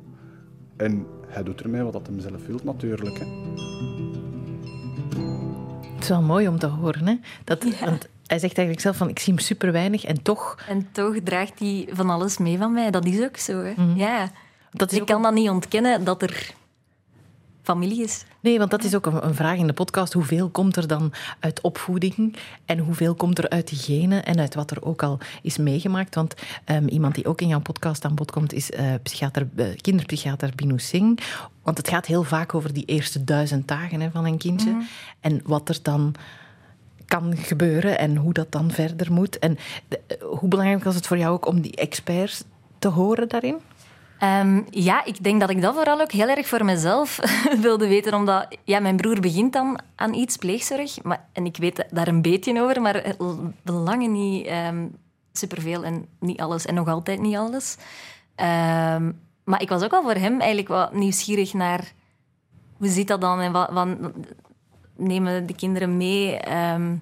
En 0.77 1.07
hij 1.27 1.43
doet 1.43 1.61
ermee 1.61 1.83
wat 1.83 1.93
dat 1.93 2.07
hem 2.07 2.21
zelf 2.21 2.47
wil, 2.47 2.59
natuurlijk. 2.63 3.19
Hè. 3.19 3.25
Het 5.95 6.03
is 6.03 6.09
wel 6.09 6.23
mooi 6.23 6.49
om 6.49 6.59
te 6.59 6.67
horen. 6.67 7.07
Hè? 7.07 7.15
Dat, 7.45 7.65
want 7.81 8.09
hij 8.27 8.39
zegt 8.39 8.59
eigenlijk 8.59 8.81
zelf 8.81 8.97
van, 8.97 9.09
ik 9.09 9.19
zie 9.19 9.35
hem 9.35 9.43
super 9.43 9.73
weinig 9.73 10.05
en 10.05 10.23
toch... 10.23 10.59
En 10.69 10.89
toch 10.93 11.17
draagt 11.25 11.59
hij 11.59 11.89
van 11.93 12.11
alles 12.11 12.39
mee 12.39 12.59
van 12.59 12.73
mij. 12.73 12.91
Dat 12.91 13.05
is 13.05 13.21
ook 13.21 13.37
zo. 13.37 13.63
Hè. 13.63 13.75
Ja. 13.95 14.31
Dat 14.71 14.91
is 14.91 14.97
Ik 14.97 15.03
ook 15.03 15.09
kan 15.09 15.23
dat 15.23 15.33
niet 15.33 15.49
ontkennen 15.49 16.05
dat 16.05 16.23
er 16.23 16.55
familie 17.67 18.03
is. 18.03 18.25
Nee, 18.41 18.59
want 18.59 18.71
dat 18.71 18.85
is 18.85 18.95
ook 18.95 19.07
een, 19.07 19.35
vraag 19.35 19.57
in 19.57 19.67
de 19.67 19.73
podcast. 19.73 20.13
Hoeveel 20.13 20.49
komt 20.49 20.77
er 20.77 20.87
dan 20.87 21.13
uit 21.41 21.61
opvoeding 21.61 22.37
en 22.65 22.79
hoeveel 22.79 23.15
komt 23.15 23.39
er 23.39 23.49
uit 23.49 23.71
genen 23.75 24.25
en 24.25 24.39
uit 24.39 24.55
wat 24.55 24.71
er 24.71 24.85
ook 24.85 25.03
al 25.03 25.19
is 25.43 25.57
meegemaakt? 25.57 26.15
Want 26.15 26.35
ehm, 26.65 26.87
iemand 26.87 27.15
die 27.15 27.27
ook 27.27 27.41
in 27.41 27.49
jouw 27.49 27.61
podcast 27.61 28.05
aan 28.05 28.15
bod 28.15 28.31
komt 28.31 28.53
is 28.53 28.71
eh, 28.71 28.95
psychiater, 29.03 29.49
eh, 29.57 29.67
kinderpsychiater 29.81 30.53
Binu 30.55 30.79
Singh. 30.79 31.23
Want 31.63 31.77
het 31.77 31.89
gaat 31.89 32.07
heel 32.07 32.23
vaak 32.23 32.55
over 32.55 32.73
die 32.73 32.85
eerste 32.85 33.25
duizend 33.25 33.69
dagen 33.69 34.01
hè, 34.01 34.11
van 34.11 34.25
een 34.25 34.39
kindje 34.39 34.77
en 35.21 35.41
wat 35.45 35.69
er 35.69 35.79
dan 35.83 36.15
kan 37.07 37.37
gebeuren 37.37 37.99
en 37.99 38.17
hoe 38.17 38.33
dat 38.33 38.53
dan 38.53 38.71
verder 38.71 39.13
moet. 39.13 39.39
En 39.39 39.59
eh, 39.89 40.17
hoe 40.23 40.49
belangrijk 40.49 40.85
was 40.85 40.95
het 40.95 41.07
voor 41.07 41.19
jou 41.19 41.33
ook 41.33 41.47
om 41.47 41.61
die 41.61 41.77
experts 41.77 42.45
te 42.79 42.89
horen 42.89 43.29
daarin? 43.29 43.57
Ehm, 44.19 44.63
ja, 44.71 45.05
ik 45.05 45.25
denk 45.25 45.41
dat 45.41 45.51
ik 45.51 45.63
dat 45.63 45.75
vooral 45.75 46.01
ook 46.01 46.13
heel 46.13 46.29
erg 46.29 46.49
voor 46.49 46.65
mezelf 46.65 47.19
wilde 47.61 47.89
weten. 47.89 48.15
Omdat 48.15 48.57
ja, 48.65 48.81
mijn 48.81 48.97
broer 48.97 49.21
begint 49.21 49.53
dan 49.53 49.79
aan 49.95 50.15
iets, 50.15 50.37
pleegzorg. 50.37 51.03
Maar, 51.03 51.25
en 51.33 51.45
ik 51.45 51.57
weet 51.57 51.85
daar 51.91 52.09
een 52.09 52.23
beetje 52.23 52.63
over, 52.63 52.81
maar 52.83 53.15
belangen 53.63 54.13
niet 54.13 54.47
ehm, 54.47 54.87
superveel 55.33 55.85
en 55.85 56.07
niet 56.21 56.41
alles. 56.41 56.67
En 56.67 56.75
nog 56.75 56.89
altijd 56.89 57.21
niet 57.21 57.37
alles. 57.37 57.77
Ehm, 58.35 59.13
maar 59.45 59.63
ik 59.63 59.69
was 59.69 59.83
ook 59.83 59.91
wel 59.91 60.03
voor 60.03 60.15
hem 60.15 60.39
eigenlijk 60.41 60.69
wat 60.69 60.95
nieuwsgierig 60.95 61.53
naar... 61.53 61.93
Hoe 62.77 62.89
zit 62.89 63.09
dat 63.09 63.21
dan? 63.21 63.41
En 63.41 63.53
wat, 63.53 63.71
wat 63.71 63.89
nemen 64.97 65.47
de 65.47 65.55
kinderen 65.55 65.97
mee? 65.97 66.37
Ehm, 66.37 66.95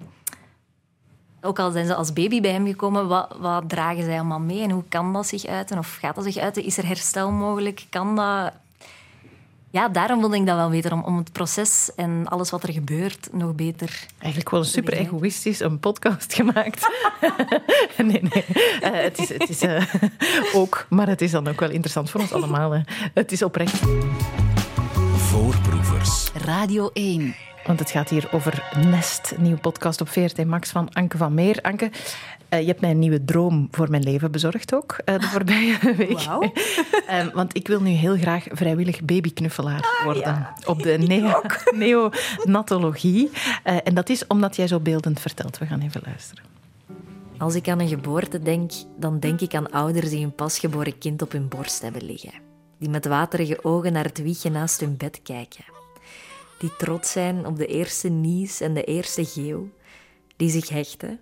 ook 1.45 1.59
al 1.59 1.71
zijn 1.71 1.85
ze 1.85 1.95
als 1.95 2.13
baby 2.13 2.41
bij 2.41 2.51
hem 2.51 2.65
gekomen, 2.65 3.07
wat, 3.07 3.35
wat 3.39 3.69
dragen 3.69 4.03
zij 4.03 4.15
allemaal 4.15 4.39
mee 4.39 4.61
en 4.61 4.69
hoe 4.69 4.83
kan 4.89 5.13
dat 5.13 5.27
zich 5.27 5.45
uiten? 5.45 5.77
Of 5.77 5.97
gaat 6.01 6.15
dat 6.15 6.23
zich 6.23 6.37
uiten? 6.37 6.63
Is 6.63 6.77
er 6.77 6.87
herstel 6.87 7.31
mogelijk? 7.31 7.85
Kan 7.89 8.15
dat... 8.15 8.53
Ja, 9.69 9.89
daarom 9.89 10.19
wilde 10.19 10.35
ik 10.35 10.45
dat 10.45 10.55
wel 10.55 10.69
weten, 10.69 10.91
om, 10.91 11.03
om 11.03 11.17
het 11.17 11.31
proces 11.31 11.91
en 11.95 12.27
alles 12.27 12.49
wat 12.49 12.63
er 12.63 12.73
gebeurt 12.73 13.29
nog 13.31 13.55
beter... 13.55 14.05
Eigenlijk 14.17 14.49
gewoon 14.49 14.65
super 14.65 14.93
egoïstisch 14.93 15.59
een 15.59 15.79
podcast 15.79 16.33
gemaakt. 16.33 16.89
nee, 17.97 18.21
nee. 18.21 18.45
Eh, 18.81 18.91
het 18.91 19.17
is, 19.17 19.29
het 19.29 19.49
is 19.49 19.61
eh, 19.61 19.93
ook, 20.53 20.85
maar 20.89 21.07
het 21.07 21.21
is 21.21 21.31
dan 21.31 21.47
ook 21.47 21.59
wel 21.59 21.69
interessant 21.69 22.09
voor 22.09 22.21
ons 22.21 22.31
allemaal. 22.31 22.71
hè. 22.71 22.81
Het 23.13 23.31
is 23.31 23.41
oprecht. 23.41 23.81
Radio 26.33 26.89
1. 26.93 27.35
Want 27.65 27.79
het 27.79 27.89
gaat 27.91 28.09
hier 28.09 28.27
over 28.31 28.63
Nest, 28.85 29.33
een 29.35 29.41
nieuwe 29.43 29.59
podcast 29.59 30.01
op 30.01 30.09
VRT 30.09 30.45
Max 30.45 30.69
van 30.69 30.89
Anke 30.93 31.17
van 31.17 31.33
Meer. 31.33 31.59
Anke, 31.61 31.91
eh, 32.49 32.59
je 32.59 32.65
hebt 32.67 32.81
mij 32.81 32.89
een 32.91 32.99
nieuwe 32.99 33.25
droom 33.25 33.67
voor 33.71 33.89
mijn 33.89 34.03
leven 34.03 34.31
bezorgd 34.31 34.73
ook, 34.73 34.97
eh, 35.05 35.19
de 35.19 35.27
voorbije 35.33 35.93
week. 35.97 36.19
Wauw. 36.21 36.51
Eh, 37.07 37.25
want 37.33 37.55
ik 37.55 37.67
wil 37.67 37.81
nu 37.81 37.89
heel 37.89 38.17
graag 38.17 38.45
vrijwillig 38.51 39.01
babyknuffelaar 39.01 40.01
worden. 40.03 40.47
Op 40.65 40.81
de 40.83 40.97
neo- 40.97 41.41
neonatologie. 41.75 43.31
Eh, 43.63 43.77
en 43.83 43.93
dat 43.95 44.09
is 44.09 44.27
omdat 44.27 44.55
jij 44.55 44.67
zo 44.67 44.79
beeldend 44.79 45.19
vertelt. 45.19 45.57
We 45.57 45.65
gaan 45.65 45.81
even 45.81 46.01
luisteren. 46.05 46.43
Als 47.37 47.55
ik 47.55 47.67
aan 47.69 47.79
een 47.79 47.87
geboorte 47.87 48.39
denk, 48.41 48.71
dan 48.99 49.19
denk 49.19 49.41
ik 49.41 49.55
aan 49.55 49.71
ouders 49.71 50.09
die 50.09 50.23
een 50.25 50.35
pasgeboren 50.35 50.97
kind 50.97 51.21
op 51.21 51.31
hun 51.31 51.47
borst 51.47 51.81
hebben 51.81 52.05
liggen. 52.05 52.31
Die 52.79 52.89
met 52.89 53.05
waterige 53.05 53.63
ogen 53.63 53.93
naar 53.93 54.03
het 54.03 54.21
wiegje 54.21 54.49
naast 54.49 54.79
hun 54.79 54.97
bed 54.97 55.19
kijken. 55.23 55.63
Die 56.57 56.75
trots 56.75 57.11
zijn 57.11 57.45
op 57.45 57.57
de 57.57 57.65
eerste 57.65 58.09
nies 58.09 58.61
en 58.61 58.73
de 58.73 58.83
eerste 58.83 59.25
geeuw. 59.25 59.69
Die 60.35 60.49
zich 60.49 60.69
hechten. 60.69 61.19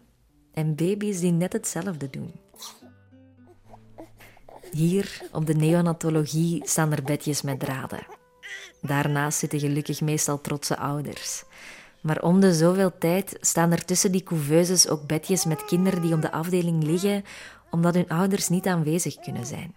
En 0.53 0.75
baby's 0.75 1.19
die 1.19 1.31
net 1.31 1.53
hetzelfde 1.53 2.09
doen. 2.09 2.31
Hier, 4.71 5.21
op 5.31 5.45
de 5.45 5.55
neonatologie, 5.55 6.61
staan 6.65 6.91
er 6.91 7.03
bedjes 7.03 7.41
met 7.41 7.59
draden. 7.59 8.05
Daarnaast 8.81 9.39
zitten 9.39 9.59
gelukkig 9.59 10.01
meestal 10.01 10.41
trotse 10.41 10.77
ouders. 10.77 11.43
Maar 12.01 12.21
om 12.21 12.39
de 12.39 12.53
zoveel 12.53 12.97
tijd 12.97 13.37
staan 13.41 13.71
er 13.71 13.85
tussen 13.85 14.11
die 14.11 14.23
couveuses 14.23 14.87
ook 14.87 15.07
bedjes 15.07 15.45
met 15.45 15.65
kinderen 15.65 16.01
die 16.01 16.13
op 16.13 16.21
de 16.21 16.31
afdeling 16.31 16.83
liggen 16.83 17.23
omdat 17.73 17.93
hun 17.93 18.09
ouders 18.09 18.49
niet 18.49 18.67
aanwezig 18.67 19.15
kunnen 19.19 19.45
zijn. 19.45 19.75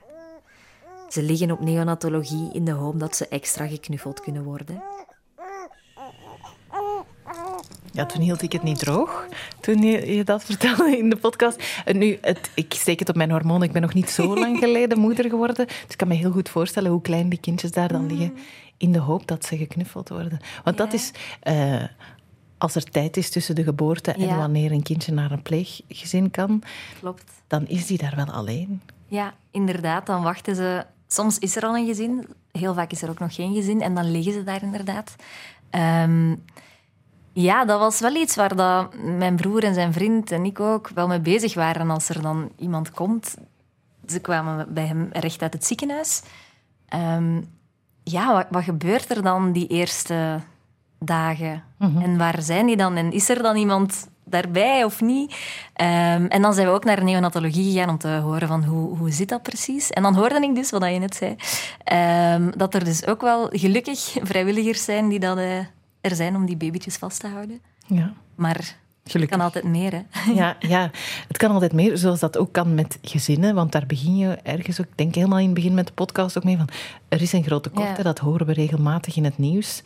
Ze 1.09 1.23
liggen 1.23 1.51
op 1.51 1.61
neonatologie 1.61 2.53
in 2.53 2.65
de 2.65 2.73
hoop 2.73 3.01
dat 3.01 3.17
ze 3.17 3.29
extra 3.29 3.67
geknuffeld 3.67 4.21
kunnen 4.21 4.45
worden. 4.45 4.83
Ja, 7.97 8.07
toen 8.07 8.21
hield 8.23 8.43
ik 8.43 8.53
het 8.53 8.63
niet 8.63 8.79
droog. 8.79 9.27
Toen 9.61 9.83
je, 9.83 10.25
dat 10.25 10.45
vertelde 10.45 10.99
in 10.99 11.11
de 11.11 11.17
podcast. 11.17 11.63
En 11.85 11.99
nu, 11.99 12.19
het, 12.21 12.51
ik 12.55 12.75
steek 12.75 12.99
het 12.99 13.09
op 13.09 13.17
mijn 13.17 13.31
hormonen. 13.31 13.67
Ik 13.67 13.73
ben 13.73 13.83
nog 13.83 13.95
niet 13.95 14.11
zo 14.11 14.35
lang 14.39 14.59
geleden 14.59 14.99
moeder 14.99 15.29
geworden. 15.31 15.67
Dus 15.67 15.75
ik 15.89 15.97
kan 15.97 16.09
me 16.09 16.15
heel 16.15 16.31
goed 16.31 16.49
voorstellen 16.49 16.91
hoe 16.91 17.01
klein 17.01 17.29
die 17.29 17.41
kindjes 17.41 17.71
daar 17.71 17.89
dan 17.89 18.07
liggen. 18.07 18.37
In 18.77 18.93
de 18.93 18.99
hoop 18.99 19.27
dat 19.27 19.45
ze 19.45 19.57
geknuffeld 19.57 20.09
worden. 20.09 20.39
Want 20.65 20.77
dat 20.77 20.93
is... 20.93 21.11
eh, 21.41 21.83
als 22.59 22.75
er 22.75 22.85
tijd 22.85 23.17
is 23.17 23.31
tussen 23.31 23.55
de 23.55 23.63
geboorte 23.63 24.13
en 24.13 24.21
Ja. 24.27 24.37
wanneer 24.37 24.73
een 24.73 24.83
kindje 24.83 25.13
naar 25.13 25.31
een 25.31 25.43
pleeggezin 25.43 26.31
kan, 26.31 26.63
Klopt. 27.01 27.25
dan 27.47 27.67
is 27.67 27.87
die 27.87 27.99
daar 27.99 28.13
wel 28.17 28.31
alleen. 28.31 28.81
Ja, 29.07 29.35
inderdaad. 29.51 30.07
Dan 30.07 30.23
wachten 30.23 30.55
ze. 30.57 30.85
Soms 31.09 31.39
is 31.39 31.57
er 31.57 31.63
al 31.63 31.77
een 31.77 31.87
gezin, 31.87 32.27
heel 32.53 32.75
vaak 32.75 32.91
is 32.93 33.03
er 33.03 33.11
ook 33.11 33.19
nog 33.19 33.35
geen 33.35 33.55
gezin, 33.55 33.83
en 33.83 33.95
dan 33.95 34.11
liggen 34.11 34.33
ze 34.33 34.45
daar 34.45 34.63
inderdaad. 34.63 35.15
Ehm, 35.71 36.35
ja, 37.43 37.65
dat 37.65 37.79
was 37.79 38.01
wel 38.01 38.15
iets 38.15 38.35
waar 38.37 38.57
dat 38.57 38.95
mijn 38.95 39.37
broer 39.37 39.65
en 39.65 39.75
zijn 39.75 39.93
vriend 39.93 40.31
en 40.31 40.45
ik 40.45 40.61
ook 40.61 40.89
wel 40.95 41.07
mee 41.07 41.21
bezig 41.21 41.55
waren. 41.55 41.91
Als 41.91 42.09
er 42.09 42.23
dan 42.23 42.51
iemand 42.59 42.91
komt, 42.91 43.37
ze 44.07 44.21
kwamen 44.21 44.75
bij 44.75 44.87
hem 44.87 45.09
recht 45.13 45.43
uit 45.43 45.53
het 45.53 45.65
ziekenhuis. 45.65 46.23
Ehm, 46.89 47.41
ja, 48.03 48.33
wat, 48.33 48.47
wat 48.51 48.63
gebeurt 48.63 49.11
er 49.11 49.23
dan 49.23 49.53
die 49.53 49.67
eerste 49.67 50.41
dagen? 50.99 51.63
En 52.03 52.19
waar 52.19 52.43
zijn 52.43 52.67
die 52.67 52.77
dan? 52.77 52.97
En 52.97 53.13
is 53.13 53.29
er 53.29 53.43
dan 53.43 53.57
iemand 53.57 54.09
daarbij 54.25 54.85
of 54.85 55.01
niet? 55.01 55.37
Ehm, 55.73 56.27
en 56.27 56.43
dan 56.43 56.55
zijn 56.55 56.67
we 56.67 56.73
ook 56.73 56.85
naar 56.85 57.05
neonatologie 57.05 57.73
gegaan 57.73 57.89
om 57.89 57.99
te 57.99 58.09
horen 58.09 58.49
van 58.49 58.65
hoe, 58.65 58.97
hoe 58.97 59.11
zit 59.11 59.29
dat 59.29 59.43
precies? 59.43 59.91
En 59.91 60.03
dan 60.03 60.15
hoorde 60.15 60.41
ik 60.41 60.55
dus, 60.55 60.71
wat 60.71 60.85
je 60.85 60.99
net 60.99 61.15
zei, 61.15 61.37
ehm, 61.85 62.51
dat 62.57 62.75
er 62.75 62.85
dus 62.85 63.07
ook 63.07 63.21
wel 63.21 63.49
gelukkig 63.51 64.17
vrijwilligers 64.23 64.85
zijn 64.85 65.09
die 65.09 65.19
dat, 65.19 65.39
eh, 65.39 65.59
er 66.11 66.17
zijn 66.17 66.37
om 66.37 66.47
die 66.47 66.57
babytjes 66.57 66.97
vast 66.97 67.21
te 67.21 67.29
houden. 67.29 67.61
Ja. 67.87 68.13
Maar 68.35 68.77
Gelukkig. 69.05 69.37
kan 69.37 69.47
altijd 69.47 69.65
meer, 69.65 69.93
hè? 69.93 70.03
Ja, 70.41 70.57
ja, 70.61 70.91
het 71.29 71.37
kan 71.37 71.51
altijd 71.51 71.73
meer, 71.73 71.97
zoals 71.99 72.21
dat 72.21 72.39
ook 72.39 72.53
kan 72.53 72.75
met 72.75 72.99
gezinnen. 73.03 73.55
Want 73.55 73.73
daar 73.73 73.87
begin 73.87 74.17
je 74.17 74.39
ergens 74.43 74.81
ook, 74.81 74.87
ik 74.87 74.97
denk 74.99 75.15
helemaal 75.15 75.39
in 75.39 75.45
het 75.45 75.55
begin 75.55 75.75
met 75.75 75.87
de 75.87 75.93
podcast 75.93 76.37
ook 76.39 76.45
mee 76.45 76.57
van. 76.57 76.69
Er 77.09 77.23
is 77.23 77.33
een 77.33 77.45
Ja. 77.75 77.95
hè, 77.97 78.03
dat 78.03 78.19
horen 78.19 78.47
we 78.47 78.53
regelmatig 78.53 79.17
in 79.17 79.25
het 79.25 79.39
nieuws. 79.39 79.83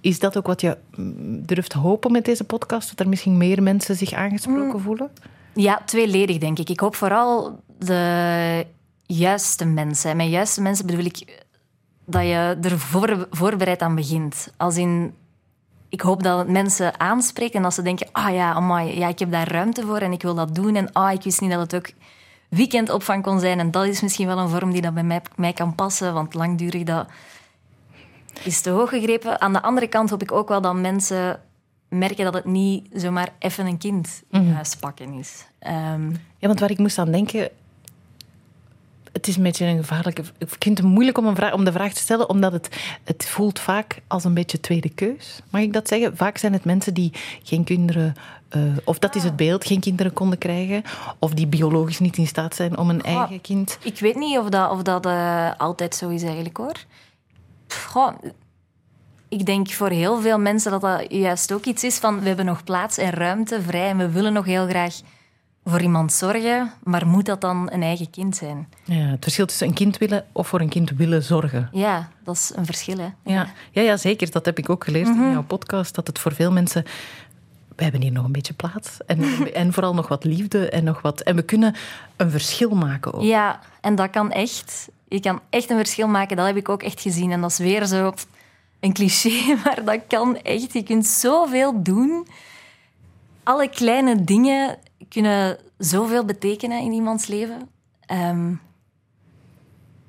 Is 0.00 0.18
dat 0.18 0.36
ook 0.36 0.46
wat 0.46 0.60
je 0.60 0.76
mm, 0.96 1.46
durft 1.46 1.72
hopen 1.72 2.12
met 2.12 2.24
deze 2.24 2.44
podcast? 2.44 2.88
Dat 2.88 3.00
er 3.00 3.08
misschien 3.08 3.36
meer 3.36 3.62
mensen 3.62 3.96
zich 3.96 4.12
aangesproken 4.12 4.80
voelen? 4.80 5.10
Ja, 5.54 5.82
tweeledig 5.84 6.38
denk 6.38 6.58
ik. 6.58 6.68
Ik 6.70 6.80
hoop 6.80 6.94
vooral 6.94 7.60
de 7.78 8.66
juiste 9.06 9.64
mensen. 9.64 10.10
En 10.10 10.16
met 10.16 10.28
juiste 10.28 10.60
mensen 10.62 10.86
bedoel 10.86 11.04
ik 11.04 11.44
dat 12.04 12.22
je 12.22 12.56
er 12.62 12.78
voor, 12.78 13.28
voorbereid 13.30 13.80
aan 13.82 13.94
begint. 13.94 14.52
Als 14.56 14.76
in, 14.76 15.14
ik 15.88 16.00
hoop 16.00 16.22
dat 16.22 16.38
het 16.38 16.48
mensen 16.48 17.00
aanspreekt 17.00 17.54
en 17.54 17.62
dat 17.62 17.74
ze 17.74 17.82
denken, 17.82 18.08
ah 18.12 18.34
ja, 18.34 18.52
amai, 18.52 18.98
ja, 18.98 19.08
ik 19.08 19.18
heb 19.18 19.30
daar 19.30 19.50
ruimte 19.50 19.82
voor 19.82 19.98
en 19.98 20.12
ik 20.12 20.22
wil 20.22 20.34
dat 20.34 20.54
doen. 20.54 20.76
En 20.76 20.92
ah, 20.92 21.12
ik 21.12 21.22
wist 21.22 21.40
niet 21.40 21.50
dat 21.50 21.60
het 21.60 21.74
ook 21.74 21.90
weekendopvang 22.48 23.22
kon 23.22 23.40
zijn. 23.40 23.58
En 23.58 23.70
dat 23.70 23.84
is 23.84 24.00
misschien 24.00 24.26
wel 24.26 24.38
een 24.38 24.48
vorm 24.48 24.72
die 24.72 24.82
dat 24.82 24.94
bij 24.94 25.02
mij, 25.02 25.22
mij 25.36 25.52
kan 25.52 25.74
passen, 25.74 26.14
want 26.14 26.34
langdurig 26.34 26.82
dat 26.82 27.06
is 28.42 28.60
te 28.60 28.70
hoog 28.70 28.88
gegrepen. 28.88 29.40
Aan 29.40 29.52
de 29.52 29.62
andere 29.62 29.86
kant 29.86 30.10
hoop 30.10 30.22
ik 30.22 30.32
ook 30.32 30.48
wel 30.48 30.60
dat 30.60 30.74
mensen 30.74 31.40
merken 31.88 32.24
dat 32.24 32.34
het 32.34 32.44
niet 32.44 32.88
zomaar 32.92 33.28
even 33.38 33.66
een 33.66 33.78
kind 33.78 34.22
in 34.30 34.52
huis 34.52 34.76
pakken 34.76 35.12
is. 35.12 35.46
Ehm, 35.58 36.10
Ja, 36.40 36.46
want 36.46 36.60
waar 36.60 36.70
ik 36.70 36.78
moest 36.78 36.98
aan 36.98 37.10
denken. 37.10 37.48
Het 39.18 39.28
is 39.28 39.36
een 39.36 39.42
beetje 39.42 39.66
een 39.66 39.76
gevaarlijke. 39.76 40.22
Ik 40.38 40.56
vind 40.58 40.78
het 40.78 40.86
moeilijk 40.86 41.18
om, 41.18 41.26
een 41.26 41.36
vraag, 41.36 41.52
om 41.52 41.64
de 41.64 41.72
vraag 41.72 41.92
te 41.92 42.00
stellen, 42.00 42.28
omdat 42.28 42.52
het, 42.52 42.68
het 43.04 43.26
voelt 43.26 43.58
vaak 43.58 44.00
als 44.06 44.24
een 44.24 44.34
beetje 44.34 44.60
tweede 44.60 44.88
keus. 44.88 45.40
Mag 45.50 45.62
ik 45.62 45.72
dat 45.72 45.88
zeggen? 45.88 46.16
Vaak 46.16 46.38
zijn 46.38 46.52
het 46.52 46.64
mensen 46.64 46.94
die 46.94 47.12
geen 47.42 47.64
kinderen. 47.64 48.14
eh, 48.48 48.60
of 48.84 48.98
dat 48.98 49.14
is 49.14 49.24
het 49.24 49.36
beeld, 49.36 49.66
geen 49.66 49.80
kinderen 49.80 50.12
konden 50.12 50.38
krijgen. 50.38 50.82
Of 51.18 51.34
die 51.34 51.46
biologisch 51.46 51.98
niet 51.98 52.16
in 52.16 52.26
staat 52.26 52.54
zijn 52.54 52.78
om 52.78 52.90
een 52.90 53.02
eigen 53.02 53.40
kind. 53.40 53.78
Ik 53.82 53.98
weet 53.98 54.16
niet 54.16 54.38
of 54.38 54.48
dat, 54.48 54.70
of 54.70 54.82
dat 54.82 55.06
eh, 55.06 55.50
altijd 55.56 55.94
zo 55.94 56.08
is 56.08 56.22
eigenlijk 56.22 56.56
hoor. 56.56 56.76
Goh, 57.68 58.12
ik 59.28 59.46
denk 59.46 59.70
voor 59.70 59.90
heel 59.90 60.20
veel 60.20 60.38
mensen 60.38 60.70
dat 60.70 60.80
dat 60.80 61.06
juist 61.08 61.52
ook 61.52 61.64
iets 61.64 61.84
is 61.84 61.98
van 61.98 62.20
we 62.20 62.26
hebben 62.26 62.44
nog 62.44 62.64
plaats 62.64 62.98
en 62.98 63.10
ruimte 63.10 63.62
vrij 63.62 63.88
en 63.88 63.96
we 63.96 64.10
willen 64.10 64.32
nog 64.32 64.44
heel 64.44 64.66
graag 64.66 64.94
voor 65.64 65.80
iemand 65.80 66.12
zorgen, 66.12 66.72
maar 66.82 67.06
moet 67.06 67.26
dat 67.26 67.40
dan 67.40 67.68
een 67.72 67.82
eigen 67.82 68.10
kind 68.10 68.36
zijn? 68.36 68.68
Ja, 68.84 68.94
het 68.94 69.22
verschil 69.22 69.46
tussen 69.46 69.66
een 69.66 69.74
kind 69.74 69.98
willen 69.98 70.24
of 70.32 70.48
voor 70.48 70.60
een 70.60 70.68
kind 70.68 70.90
willen 70.90 71.22
zorgen. 71.22 71.68
Ja, 71.72 72.08
dat 72.24 72.34
is 72.34 72.52
een 72.54 72.66
verschil 72.66 72.98
hè. 72.98 73.08
Ja, 73.32 73.46
ja, 73.70 73.82
ja 73.82 73.96
zeker. 73.96 74.30
Dat 74.30 74.44
heb 74.44 74.58
ik 74.58 74.70
ook 74.70 74.84
geleerd 74.84 75.08
in 75.08 75.30
jouw 75.30 75.42
podcast. 75.42 75.94
Dat 75.94 76.06
het 76.06 76.18
voor 76.18 76.34
veel 76.34 76.52
mensen. 76.52 76.84
We 77.76 77.82
hebben 77.82 78.02
hier 78.02 78.12
nog 78.12 78.24
een 78.24 78.32
beetje 78.32 78.54
plaats. 78.54 78.96
En, 79.06 79.22
en 79.54 79.72
vooral 79.72 79.94
nog 79.94 80.08
wat 80.08 80.24
liefde 80.24 80.70
en 80.70 80.84
nog 80.84 81.02
wat. 81.02 81.20
En 81.20 81.36
we 81.36 81.42
kunnen 81.42 81.74
een 82.16 82.30
verschil 82.30 82.70
maken 82.70 83.12
ook. 83.14 83.22
Ja, 83.22 83.60
en 83.80 83.94
dat 83.94 84.10
kan 84.10 84.32
echt. 84.32 84.88
Je 85.08 85.20
kan 85.20 85.40
echt 85.50 85.70
een 85.70 85.76
verschil 85.76 86.08
maken. 86.08 86.36
Dat 86.36 86.46
heb 86.46 86.56
ik 86.56 86.68
ook 86.68 86.82
echt 86.82 87.00
gezien. 87.00 87.32
En 87.32 87.40
dat 87.40 87.50
is 87.50 87.58
weer 87.58 87.86
zo 87.86 88.12
een 88.80 88.92
cliché, 88.92 89.54
maar 89.64 89.84
dat 89.84 90.00
kan 90.08 90.36
echt. 90.36 90.72
Je 90.72 90.82
kunt 90.82 91.06
zoveel 91.06 91.82
doen. 91.82 92.26
Alle 93.42 93.68
kleine 93.68 94.24
dingen 94.24 94.78
kunnen 95.08 95.58
zoveel 95.78 96.24
betekenen 96.24 96.80
in 96.80 96.92
iemands 96.92 97.26
leven. 97.26 97.68
Ehm, 98.00 98.52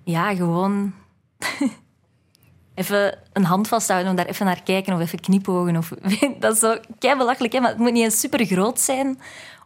ja, 0.04 0.36
gewoon 0.36 0.94
even 2.74 3.18
een 3.34 3.44
hand 3.44 3.68
vasthouden, 3.68 4.10
om 4.10 4.16
daar 4.16 4.26
even 4.26 4.46
naar 4.46 4.64
kijken 4.64 4.94
of 4.94 5.00
even 5.00 5.20
knipogen. 5.20 5.78
Of, 5.78 5.90
dat 6.40 6.54
is 6.54 6.60
zo 6.60 6.78
kei 7.00 7.18
belachelijk, 7.18 7.54
hè? 7.54 7.60
maar 7.60 7.70
het 7.70 7.80
moet 7.80 7.92
niet 7.92 8.04
eens 8.04 8.20
super 8.20 8.46
groot 8.46 8.80
zijn 8.80 9.20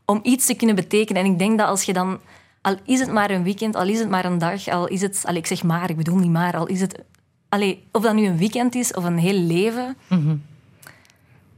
om 0.06 0.20
iets 0.24 0.46
te 0.46 0.56
kunnen 0.56 0.76
betekenen. 0.76 1.24
En 1.24 1.32
ik 1.32 1.40
denk 1.40 1.58
dat 1.58 1.68
als 1.68 1.84
je 1.84 1.94
dan, 1.94 2.20
al 2.62 2.76
is 2.86 3.00
het 3.00 3.12
maar 3.12 3.32
een 3.32 3.44
weekend, 3.44 3.76
al 3.76 3.88
is 3.88 4.00
het 4.00 4.10
maar 4.10 4.26
een 4.26 4.38
dag, 4.38 4.68
al 4.68 4.88
is 4.88 5.02
het, 5.02 5.22
allee, 5.26 5.40
ik 5.40 5.48
zeg 5.48 5.64
maar, 5.64 5.90
ik 5.90 5.98
bedoel 5.98 6.18
niet 6.18 6.32
maar, 6.32 6.58
al 6.58 6.68
is 6.68 6.82
het, 6.82 7.04
allee, 7.50 7.88
of 7.92 8.02
dat 8.02 8.14
nu 8.14 8.26
een 8.26 8.38
weekend 8.38 8.76
is 8.76 8.94
of 8.94 9.04
een 9.04 9.18
heel 9.18 9.40
leven. 9.40 9.98
Heel 10.08 10.40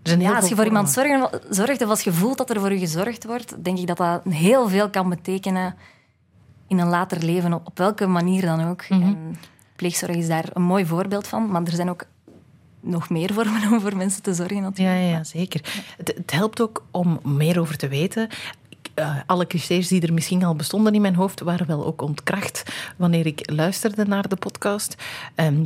Ja, 0.06 0.36
als 0.36 0.50
je 0.50 0.56
voor 0.56 0.65
iemand 0.65 0.89
zorgen, 0.89 1.30
zorgt 1.50 1.84
of 1.84 1.89
als 1.89 2.02
je 2.02 2.13
voelt 2.13 2.38
dat 2.38 2.50
er 2.50 2.60
voor 2.60 2.74
je 2.74 2.80
gezorgd 2.80 3.26
wordt, 3.26 3.63
denk 3.63 3.78
ik 3.78 3.88
dat 3.88 3.98
dat 3.98 4.22
heel 4.30 4.70
veel 4.70 4.89
kan 4.89 5.10
betekenen 5.10 5.76
in 6.68 6.80
een 6.80 6.88
later 6.88 7.24
leven, 7.24 7.54
op, 7.54 7.68
op 7.68 7.78
welke 7.78 8.08
manier 8.08 8.41
dan 8.41 8.68
ook. 8.70 8.82
En 8.82 9.38
pleegzorg 9.76 10.15
is 10.15 10.28
daar 10.28 10.46
een 10.54 10.62
mooi 10.62 10.86
voorbeeld 10.86 11.28
van, 11.28 11.52
maar 11.52 11.63
er 11.63 11.72
zijn 11.72 11.89
ook 11.89 12.06
nog 12.80 13.10
meer 13.10 13.34
vormen 13.34 13.72
om 13.72 13.82
voor 13.82 13.98
mensen 13.98 14.22
te 14.22 14.34
zorgen 14.34 14.62
natuurlijk. 14.62 14.98
Ja, 14.98 15.08
ja, 15.08 15.24
zeker. 15.24 15.84
Het, 15.98 16.13
het 16.18 16.32
helpt 16.32 16.62
ook 16.62 16.84
om 16.91 17.20
meer 17.24 17.60
over 17.60 17.78
te 17.78 17.88
weten. 17.88 18.30
Eh, 18.94 19.15
alle 19.26 19.48
clichés 19.48 19.88
die 19.88 20.02
er 20.02 20.13
misschien 20.13 20.44
al 20.44 20.56
bestonden 20.56 20.94
in 20.94 21.02
mijn 21.02 21.15
hoofd, 21.15 21.39
waren 21.39 21.68
wel 21.68 21.86
ook 21.86 22.02
ontkracht 22.02 22.63
wanneer 22.98 23.26
ik 23.26 23.52
luisterde 23.52 24.06
naar 24.06 24.28
de 24.28 24.36
podcast. 24.36 24.96
Ehm, 25.36 25.65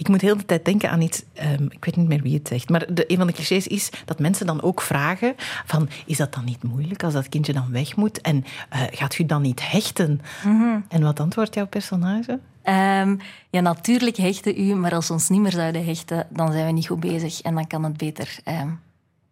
ik 0.00 0.08
moet 0.08 0.20
heel 0.20 0.36
de 0.36 0.44
tijd 0.44 0.64
denken 0.64 0.90
aan 0.90 1.00
iets, 1.00 1.22
ehm, 1.32 1.64
ik 1.64 1.84
weet 1.84 1.96
niet 1.96 2.08
meer 2.08 2.22
wie 2.22 2.34
het 2.34 2.48
zegt, 2.48 2.68
maar 2.68 2.94
de, 2.94 3.04
een 3.10 3.16
van 3.16 3.26
de 3.26 3.32
clichés 3.32 3.66
is 3.66 3.90
dat 4.04 4.18
mensen 4.18 4.46
dan 4.46 4.62
ook 4.62 4.80
vragen 4.80 5.34
van, 5.66 5.88
is 6.06 6.16
dat 6.16 6.34
dan 6.34 6.44
niet 6.44 6.62
moeilijk 6.62 7.02
als 7.02 7.12
dat 7.12 7.28
kindje 7.28 7.52
dan 7.52 7.70
weg 7.70 7.96
moet? 7.96 8.20
En 8.20 8.44
eh, 8.68 8.82
gaat 8.90 9.18
u 9.18 9.26
dan 9.26 9.42
niet 9.42 9.70
hechten? 9.70 10.20
En 10.88 11.02
wat 11.02 11.20
antwoordt 11.20 11.54
jouw 11.54 11.66
personage? 11.66 12.38
Ehm, 12.62 13.16
ja, 13.50 13.60
natuurlijk 13.60 14.16
hechten 14.16 14.60
u, 14.60 14.74
maar 14.74 14.94
als 14.94 15.06
we 15.06 15.12
ons 15.12 15.28
niet 15.28 15.40
meer 15.40 15.52
zouden 15.52 15.84
hechten, 15.84 16.26
dan 16.30 16.52
zijn 16.52 16.66
we 16.66 16.72
niet 16.72 16.86
goed 16.86 17.00
bezig 17.00 17.40
en 17.40 17.54
dan 17.54 17.66
kan 17.66 17.84
het 17.84 17.96
beter 17.96 18.38
ehm, 18.44 18.68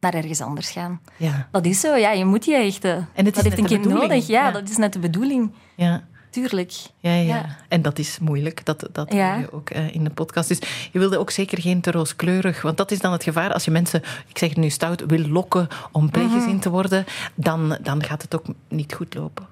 naar 0.01 0.15
ergens 0.15 0.41
anders 0.41 0.71
gaan. 0.71 1.01
Ja, 1.17 1.49
Dat 1.51 1.65
is 1.65 1.81
zo, 1.81 1.97
ja, 1.97 2.11
je 2.11 2.25
moet 2.25 2.45
je 2.45 2.55
hechten. 2.55 3.09
En 3.15 3.25
het 3.25 3.27
is 3.27 3.33
dat 3.33 3.45
heeft 3.45 3.57
net 3.57 3.71
een 3.71 3.81
kind 3.81 3.95
nodig, 3.95 4.27
ja, 4.27 4.47
ja. 4.47 4.51
dat 4.51 4.69
is 4.69 4.77
net 4.77 4.93
de 4.93 4.99
bedoeling. 4.99 5.53
ja. 5.75 6.03
Tuurlijk. 6.41 6.73
Ja, 7.01 7.13
ja. 7.15 7.21
Ja. 7.21 7.57
En 7.69 7.83
dat 7.83 7.99
is 7.99 8.19
moeilijk, 8.19 8.65
dat, 8.65 8.89
dat 8.93 9.13
Ja. 9.13 9.31
hoor 9.33 9.41
je 9.41 9.53
ook 9.53 9.71
eh, 9.71 9.95
in 9.95 10.05
de 10.05 10.11
podcast. 10.11 10.49
Dus 10.49 10.59
je 10.93 10.99
wilde 10.99 11.19
ook 11.19 11.31
zeker 11.31 11.61
geen 11.61 11.81
te 11.81 11.91
rooskleurig, 11.91 12.63
want 12.63 12.77
dat 12.77 12.91
is 12.91 13.01
dan 13.01 13.13
het 13.13 13.23
gevaar. 13.23 13.53
Als 13.53 13.65
je 13.65 13.71
mensen, 13.71 14.03
ik 14.29 14.39
zeg 14.39 14.49
het 14.49 14.59
nu 14.59 14.71
stout, 14.71 15.05
wil 15.07 15.29
lokken 15.29 15.69
om 15.93 16.11
pleeggezin 16.11 16.49
Mhm. 16.51 16.59
te 16.59 16.71
worden, 16.71 17.05
dan, 17.35 17.79
dan 17.81 18.03
gaat 18.05 18.23
het 18.23 18.35
ook 18.35 18.45
niet 18.69 18.95
goed 18.95 19.15
lopen. 19.15 19.47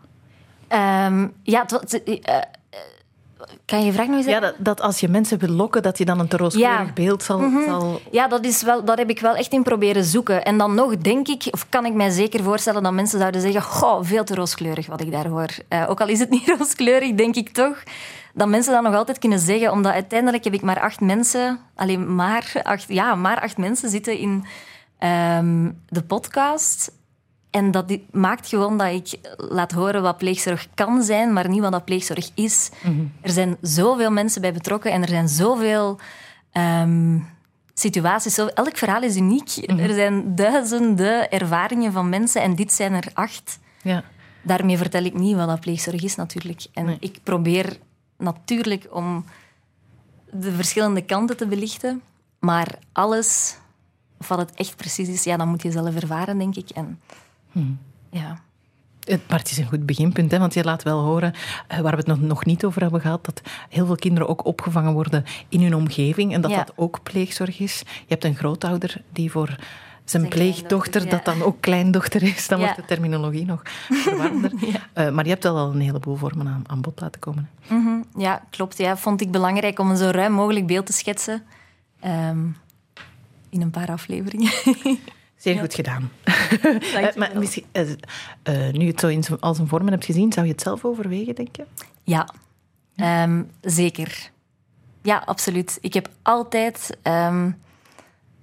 Ehm, 0.69 1.27
ja, 1.43 1.63
het 1.63 1.71
was- 1.71 2.01
eh, 2.03 2.37
kan 3.65 3.79
je 3.79 3.85
je 3.85 3.93
vraag 3.93 4.07
nog 4.07 4.17
eens 4.17 4.27
Ja, 4.27 4.41
dat, 4.41 4.55
dat 4.59 4.81
als 4.81 5.01
je 5.01 5.09
mensen 5.09 5.39
wil 5.39 5.49
lokken, 5.49 5.83
dat 5.83 5.99
je 5.99 6.05
dan 6.05 6.21
een 6.21 6.29
te 6.29 6.37
rooskleurig 6.37 6.79
Ja. 6.79 6.83
Mhm. 6.83 6.95
beeld 6.95 7.23
zal... 7.23 7.51
zal 7.67 8.01
Ja, 8.11 8.29
dat, 8.29 8.45
is 8.45 8.63
wel, 8.63 8.85
dat 8.85 8.99
heb 8.99 9.11
ik 9.11 9.21
wel 9.21 9.35
echt 9.35 9.53
in 9.53 9.63
proberen 9.63 10.05
zoeken. 10.05 10.45
En 10.45 10.59
dan 10.59 10.75
nog 10.75 10.97
denk 10.97 11.29
ik, 11.29 11.49
of 11.51 11.67
kan 11.69 11.87
ik 11.87 11.95
mij 11.95 12.11
zeker 12.11 12.43
voorstellen 12.43 12.83
dat 12.83 12.93
mensen 12.93 13.19
zouden 13.19 13.41
zeggen: 13.41 13.63
Goh, 13.63 13.99
veel 14.03 14.25
te 14.25 14.35
rooskleurig 14.35 14.87
wat 14.87 15.01
ik 15.01 15.13
daar 15.13 15.27
hoor. 15.27 15.49
Eh, 15.69 15.91
ook 15.91 16.01
al 16.01 16.09
is 16.09 16.19
het 16.19 16.31
niet 16.37 16.55
rooskleurig, 16.59 17.15
denk 17.15 17.37
ik 17.37 17.49
toch 17.49 17.83
dat 18.37 18.49
mensen 18.49 18.73
dat 18.73 18.83
nog 18.83 18.95
altijd 18.95 19.19
kunnen 19.19 19.39
zeggen. 19.39 19.73
Omdat 19.73 19.93
uiteindelijk 19.93 20.45
heb 20.45 20.53
ik 20.53 20.63
maar 20.63 20.81
acht 20.81 21.01
mensen, 21.01 21.59
alleen 21.75 22.15
maar 22.15 22.61
acht, 22.63 22.85
ja, 22.89 23.15
maar 23.15 23.41
acht 23.41 23.57
mensen 23.57 23.91
zitten 23.91 24.19
in 24.19 24.45
ehm, 24.99 25.71
de 25.89 26.03
podcast. 26.03 26.93
En 27.57 27.71
dat 27.71 27.99
maakt 28.11 28.49
gewoon 28.49 28.79
dat 28.79 28.93
ik 28.93 29.19
laat 29.37 29.73
horen 29.73 30.03
wat 30.03 30.17
pleegzorg 30.17 30.69
kan 30.75 31.03
zijn, 31.03 31.33
maar 31.33 31.49
niet 31.49 31.61
wat 31.61 31.73
dat 31.73 31.85
pleegzorg 31.85 32.31
is. 32.35 32.71
Er 33.21 33.31
zijn 33.31 33.57
zoveel 33.61 34.11
mensen 34.11 34.41
bij 34.41 34.53
betrokken 34.53 34.93
en 34.93 35.03
er 35.03 35.09
zijn 35.09 35.29
zoveel 35.29 35.99
ehm, 36.53 37.19
situaties. 37.75 38.35
Zo, 38.35 38.47
elk 38.47 38.77
verhaal 38.77 39.03
is 39.03 39.17
uniek. 39.17 39.57
Er 39.67 39.95
zijn 39.95 40.35
duizenden 40.35 41.31
ervaringen 41.31 41.93
van 41.93 42.09
mensen 42.09 42.43
en 42.43 42.55
dit 42.55 42.73
zijn 42.73 42.93
er 42.93 43.09
acht. 43.15 43.59
ja. 43.83 44.05
Daarmee 44.43 44.77
vertel 44.77 45.05
ik 45.05 45.15
niet 45.15 45.37
wat 45.37 45.49
dat 45.49 45.61
pleegzorg 45.61 46.03
is 46.03 46.17
natuurlijk. 46.17 46.67
En 46.73 46.97
ik 47.01 47.19
probeer 47.23 47.79
natuurlijk 48.19 48.87
om 48.91 49.25
de 50.31 50.53
verschillende 50.53 51.05
kanten 51.05 51.37
te 51.37 51.47
belichten. 51.47 52.03
Maar 52.39 52.79
alles, 52.93 53.57
of 54.19 54.29
wat 54.29 54.39
het 54.39 54.55
echt 54.55 54.77
precies 54.77 55.09
is, 55.09 55.25
ja, 55.25 55.37
dat 55.37 55.47
moet 55.47 55.63
je 55.63 55.71
zelf 55.71 55.95
ervaren, 55.95 56.39
denk 56.39 56.57
ik. 56.57 56.71
En, 56.71 56.99
ja. 58.11 58.39
Het- 59.05 59.29
Maar 59.29 59.39
het 59.39 59.51
is 59.51 59.59
een 59.59 59.67
goed 59.67 59.87
beginpunt, 59.87 60.31
hè, 60.31 60.39
want 60.39 60.55
je 60.55 60.65
laat 60.65 60.83
wel 60.83 61.01
horen, 61.05 61.33
eh, 61.69 61.79
waar 61.81 61.97
we 61.97 62.03
het 62.13 62.21
nog, 62.21 62.45
niet 62.45 62.65
over 62.65 62.83
hebben 62.83 63.01
gehad, 63.01 63.25
dat 63.25 63.41
heel 63.69 63.87
veel 63.87 63.95
kinderen 63.97 64.29
ook 64.29 64.45
opgevangen 64.45 64.93
worden 64.93 65.25
in 65.49 65.63
hun 65.63 65.75
omgeving 65.75 66.33
en 66.35 66.41
dat 66.41 66.51
Ja. 66.51 66.57
dat 66.57 66.73
ook 66.77 67.03
pleegzorg 67.03 67.59
is. 67.61 67.79
Je 67.87 68.05
hebt 68.09 68.25
een 68.25 68.35
grootouder 68.37 69.03
die 69.13 69.31
voor 69.31 69.57
zijn 70.05 70.29
pleegdochter, 70.29 71.09
dat 71.09 71.25
dan 71.25 71.43
ook 71.43 71.61
kleindochter 71.61 72.23
is, 72.23 72.49
dan 72.49 72.59
Ja. 72.59 72.65
wordt 72.65 72.81
de 72.81 72.85
terminologie 72.87 73.45
nog 73.45 73.63
verwarrender. 74.05 74.53
Eh, 74.93 75.11
maar 75.11 75.25
je 75.25 75.31
hebt 75.31 75.43
wel 75.43 75.57
al 75.57 75.71
een 75.73 75.81
heleboel 75.81 76.17
vormen 76.17 76.47
aan, 76.49 76.65
aan 76.67 76.81
bod 76.81 77.01
laten 77.01 77.21
komen. 77.21 77.49
Mhm, 77.69 78.03
ja, 78.17 78.43
klopt. 78.51 78.79
Ja, 78.79 78.97
vond 78.97 79.21
ik 79.21 79.31
belangrijk 79.31 79.79
om 79.79 79.91
een 79.91 79.97
zo 79.97 80.11
ruim 80.11 80.33
mogelijk 80.33 80.67
beeld 80.67 80.87
te 80.87 80.93
schetsen. 80.93 81.43
Ehm, 82.01 82.39
in 83.49 83.61
een 83.63 83.71
paar 83.71 83.89
afleveringen. 83.89 84.51
Zeer 85.37 85.59
goed 85.61 85.75
gedaan. 85.75 86.11
Uh, 86.63 87.15
maar 87.15 87.31
misschien, 87.35 87.65
uh, 87.73 87.89
uh, 87.89 88.73
nu 88.73 88.85
je 88.85 88.91
het 88.91 89.01
zo 89.01 89.09
in, 89.09 89.25
als 89.41 89.59
een 89.59 89.69
vormen 89.69 89.93
hebt 89.93 90.05
gezien, 90.05 90.33
zou 90.33 90.47
je 90.47 90.53
het 90.53 90.63
zelf 90.63 90.85
overwegen, 90.85 91.35
denk 91.35 91.57
je? 91.57 91.65
Ja, 92.03 92.29
um, 93.25 93.51
zeker. 93.61 94.31
Ja, 95.03 95.23
absoluut. 95.25 95.79
Ik 95.81 95.95
heb 95.95 96.09
altijd... 96.23 96.99
Um, 97.03 97.59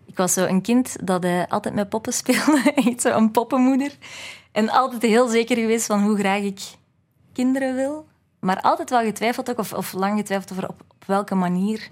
ik 0.06 0.18
was 0.18 0.34
zo 0.34 0.46
een 0.46 0.62
kind 0.62 0.96
dat 1.08 1.26
altijd 1.50 1.74
met 1.74 1.90
poppen 1.90 2.14
speelde. 2.14 2.72
Echt 2.76 3.02
zo 3.02 3.18
een 3.18 3.32
poppenmoeder. 3.32 3.98
En 4.52 4.70
altijd 4.70 5.02
heel 5.02 5.28
zeker 5.28 5.58
geweest 5.58 5.86
van 5.86 6.04
hoe 6.04 6.18
graag 6.18 6.42
ik 6.42 6.62
kinderen 7.34 7.76
wil. 7.76 8.08
Maar 8.40 8.62
altijd 8.62 8.90
wel 8.90 9.04
getwijfeld 9.04 9.50
ook, 9.50 9.58
of, 9.58 9.74
of 9.74 9.94
lang 9.94 10.18
getwijfeld 10.18 10.52
over 10.52 10.70
op, 10.70 10.84
op 10.88 11.06
welke 11.06 11.36
manier. 11.36 11.90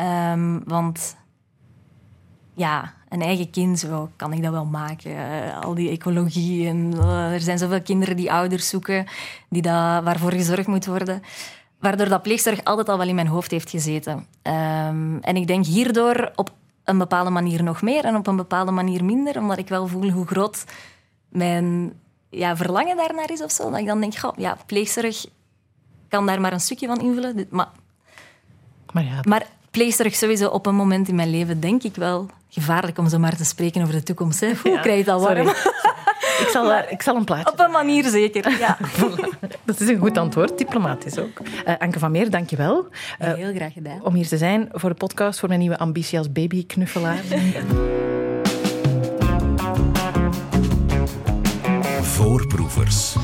Um, 0.00 0.62
want 0.64 1.16
ja, 2.54 2.94
een 3.10 3.22
eigen 3.22 3.50
kind, 3.50 3.78
zo 3.78 4.10
kan 4.16 4.32
ik 4.32 4.42
dat 4.42 4.52
wel 4.52 4.64
maken. 4.64 5.10
Uh, 5.10 5.60
al 5.60 5.74
die 5.74 5.90
ecologie 5.90 6.68
en 6.68 6.92
uh, 6.94 7.32
er 7.32 7.40
zijn 7.40 7.58
zoveel 7.58 7.82
kinderen 7.82 8.16
die 8.16 8.32
ouders 8.32 8.68
zoeken, 8.68 9.06
die 9.48 9.62
dat, 9.62 10.02
waarvoor 10.02 10.32
gezorgd 10.32 10.66
moet 10.66 10.86
worden. 10.86 11.22
Waardoor 11.78 12.08
dat 12.08 12.22
pleegzorg 12.22 12.64
altijd 12.64 12.88
al 12.88 12.98
wel 12.98 13.08
in 13.08 13.14
mijn 13.14 13.26
hoofd 13.26 13.50
heeft 13.50 13.70
gezeten. 13.70 14.26
Um, 14.42 15.18
en 15.20 15.36
ik 15.36 15.46
denk 15.46 15.64
hierdoor 15.64 16.32
op 16.34 16.52
een 16.84 16.98
bepaalde 16.98 17.30
manier 17.30 17.62
nog 17.62 17.82
meer 17.82 18.04
en 18.04 18.16
op 18.16 18.26
een 18.26 18.36
bepaalde 18.36 18.70
manier 18.70 19.04
minder, 19.04 19.38
omdat 19.38 19.58
ik 19.58 19.68
wel 19.68 19.86
voel 19.86 20.10
hoe 20.10 20.26
groot 20.26 20.64
mijn 21.28 21.92
ja, 22.30 22.56
verlangen 22.56 22.96
daarnaar 22.96 23.30
is 23.30 23.42
of 23.42 23.50
zo. 23.50 23.70
Dat 23.70 23.78
ik 23.78 23.86
dan 23.86 24.00
denk, 24.00 24.16
goh, 24.16 24.36
ja, 24.36 24.56
pleegzorg 24.66 25.26
kan 26.08 26.26
daar 26.26 26.40
maar 26.40 26.52
een 26.52 26.60
stukje 26.60 26.86
van 26.86 27.00
invullen. 27.00 27.46
Maar, 27.50 27.68
maar, 28.92 29.04
ja. 29.04 29.20
maar 29.22 29.46
pleegzorg 29.70 30.14
sowieso 30.14 30.48
op 30.48 30.66
een 30.66 30.74
moment 30.74 31.08
in 31.08 31.14
mijn 31.14 31.30
leven, 31.30 31.60
denk 31.60 31.82
ik 31.82 31.94
wel, 31.94 32.26
gevaarlijk 32.48 32.98
om 32.98 33.08
zo 33.08 33.18
maar 33.18 33.36
te 33.36 33.44
spreken 33.44 33.82
over 33.82 33.94
de 33.94 34.02
toekomst. 34.02 34.40
Hè. 34.40 34.52
Hoe 34.62 34.72
ja, 34.72 34.80
krijg 34.80 35.04
je 35.04 35.12
al 35.12 35.20
warm? 35.20 35.48
ik, 35.48 36.48
zal, 36.52 36.64
maar, 36.64 36.90
ik 36.90 37.02
zal 37.02 37.16
een 37.16 37.24
plaatje... 37.24 37.52
Op 37.52 37.60
een 37.60 37.70
manier 37.70 38.08
zeker, 38.08 38.58
ja. 38.58 38.78
Dat 39.64 39.80
is 39.80 39.88
een 39.88 39.98
goed 39.98 40.18
antwoord, 40.18 40.58
diplomatisch 40.58 41.18
ook. 41.18 41.40
Uh, 41.66 41.74
Anke 41.78 41.98
van 41.98 42.10
Meer, 42.10 42.30
dank 42.30 42.50
je 42.50 42.56
wel. 42.56 42.86
Uh, 43.22 43.34
Heel 43.34 43.54
graag 43.54 43.72
gedaan. 43.72 44.04
Om 44.04 44.14
hier 44.14 44.28
te 44.28 44.38
zijn 44.38 44.68
voor 44.72 44.88
de 44.88 44.96
podcast, 44.96 45.38
voor 45.38 45.48
mijn 45.48 45.60
nieuwe 45.60 45.78
ambitie 45.78 46.18
als 46.18 46.32
babyknuffelaar. 46.32 47.22
Voorproevers. 52.02 53.16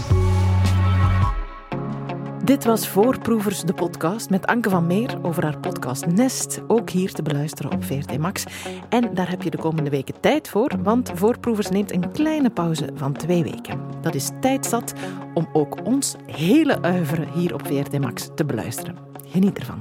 Dit 2.47 2.65
was 2.65 2.89
Voorproevers, 2.89 3.63
de 3.63 3.73
podcast 3.73 4.31
met 4.31 4.47
Anke 4.47 4.71
van 4.71 4.87
Meer 4.87 5.19
over 5.23 5.43
haar 5.43 5.59
podcast 5.59 6.07
Nest. 6.07 6.61
Ook 6.67 6.91
hier 6.91 7.13
te 7.13 7.23
beluisteren 7.23 7.73
op 7.73 7.85
VRT 7.85 8.19
Max. 8.19 8.45
En 8.89 9.15
daar 9.15 9.31
heb 9.31 9.43
je 9.43 9.51
de 9.51 9.57
komende 9.57 9.91
weken 9.91 10.21
tijd 10.21 10.49
voor, 10.49 10.73
want 10.83 11.11
Voorproevers 11.15 11.69
neemt 11.69 11.93
een 11.93 12.13
kleine 12.13 12.51
pauze 12.51 12.91
van 12.95 13.13
twee 13.13 13.43
weken. 13.43 13.81
Dat 14.01 14.15
is 14.15 14.31
tijd 14.41 14.67
zat 14.67 14.93
om 15.35 15.49
ook 15.53 15.87
ons 15.87 16.17
hele 16.27 16.83
uiveren 16.83 17.29
hier 17.33 17.55
op 17.55 17.67
VRT 17.67 17.99
Max 18.01 18.29
te 18.35 18.45
beluisteren. 18.45 18.97
Geniet 19.29 19.59
ervan. 19.59 19.81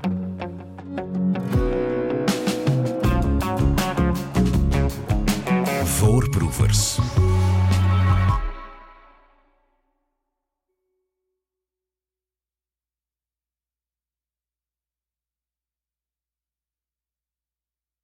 Voorproevers. 5.84 7.00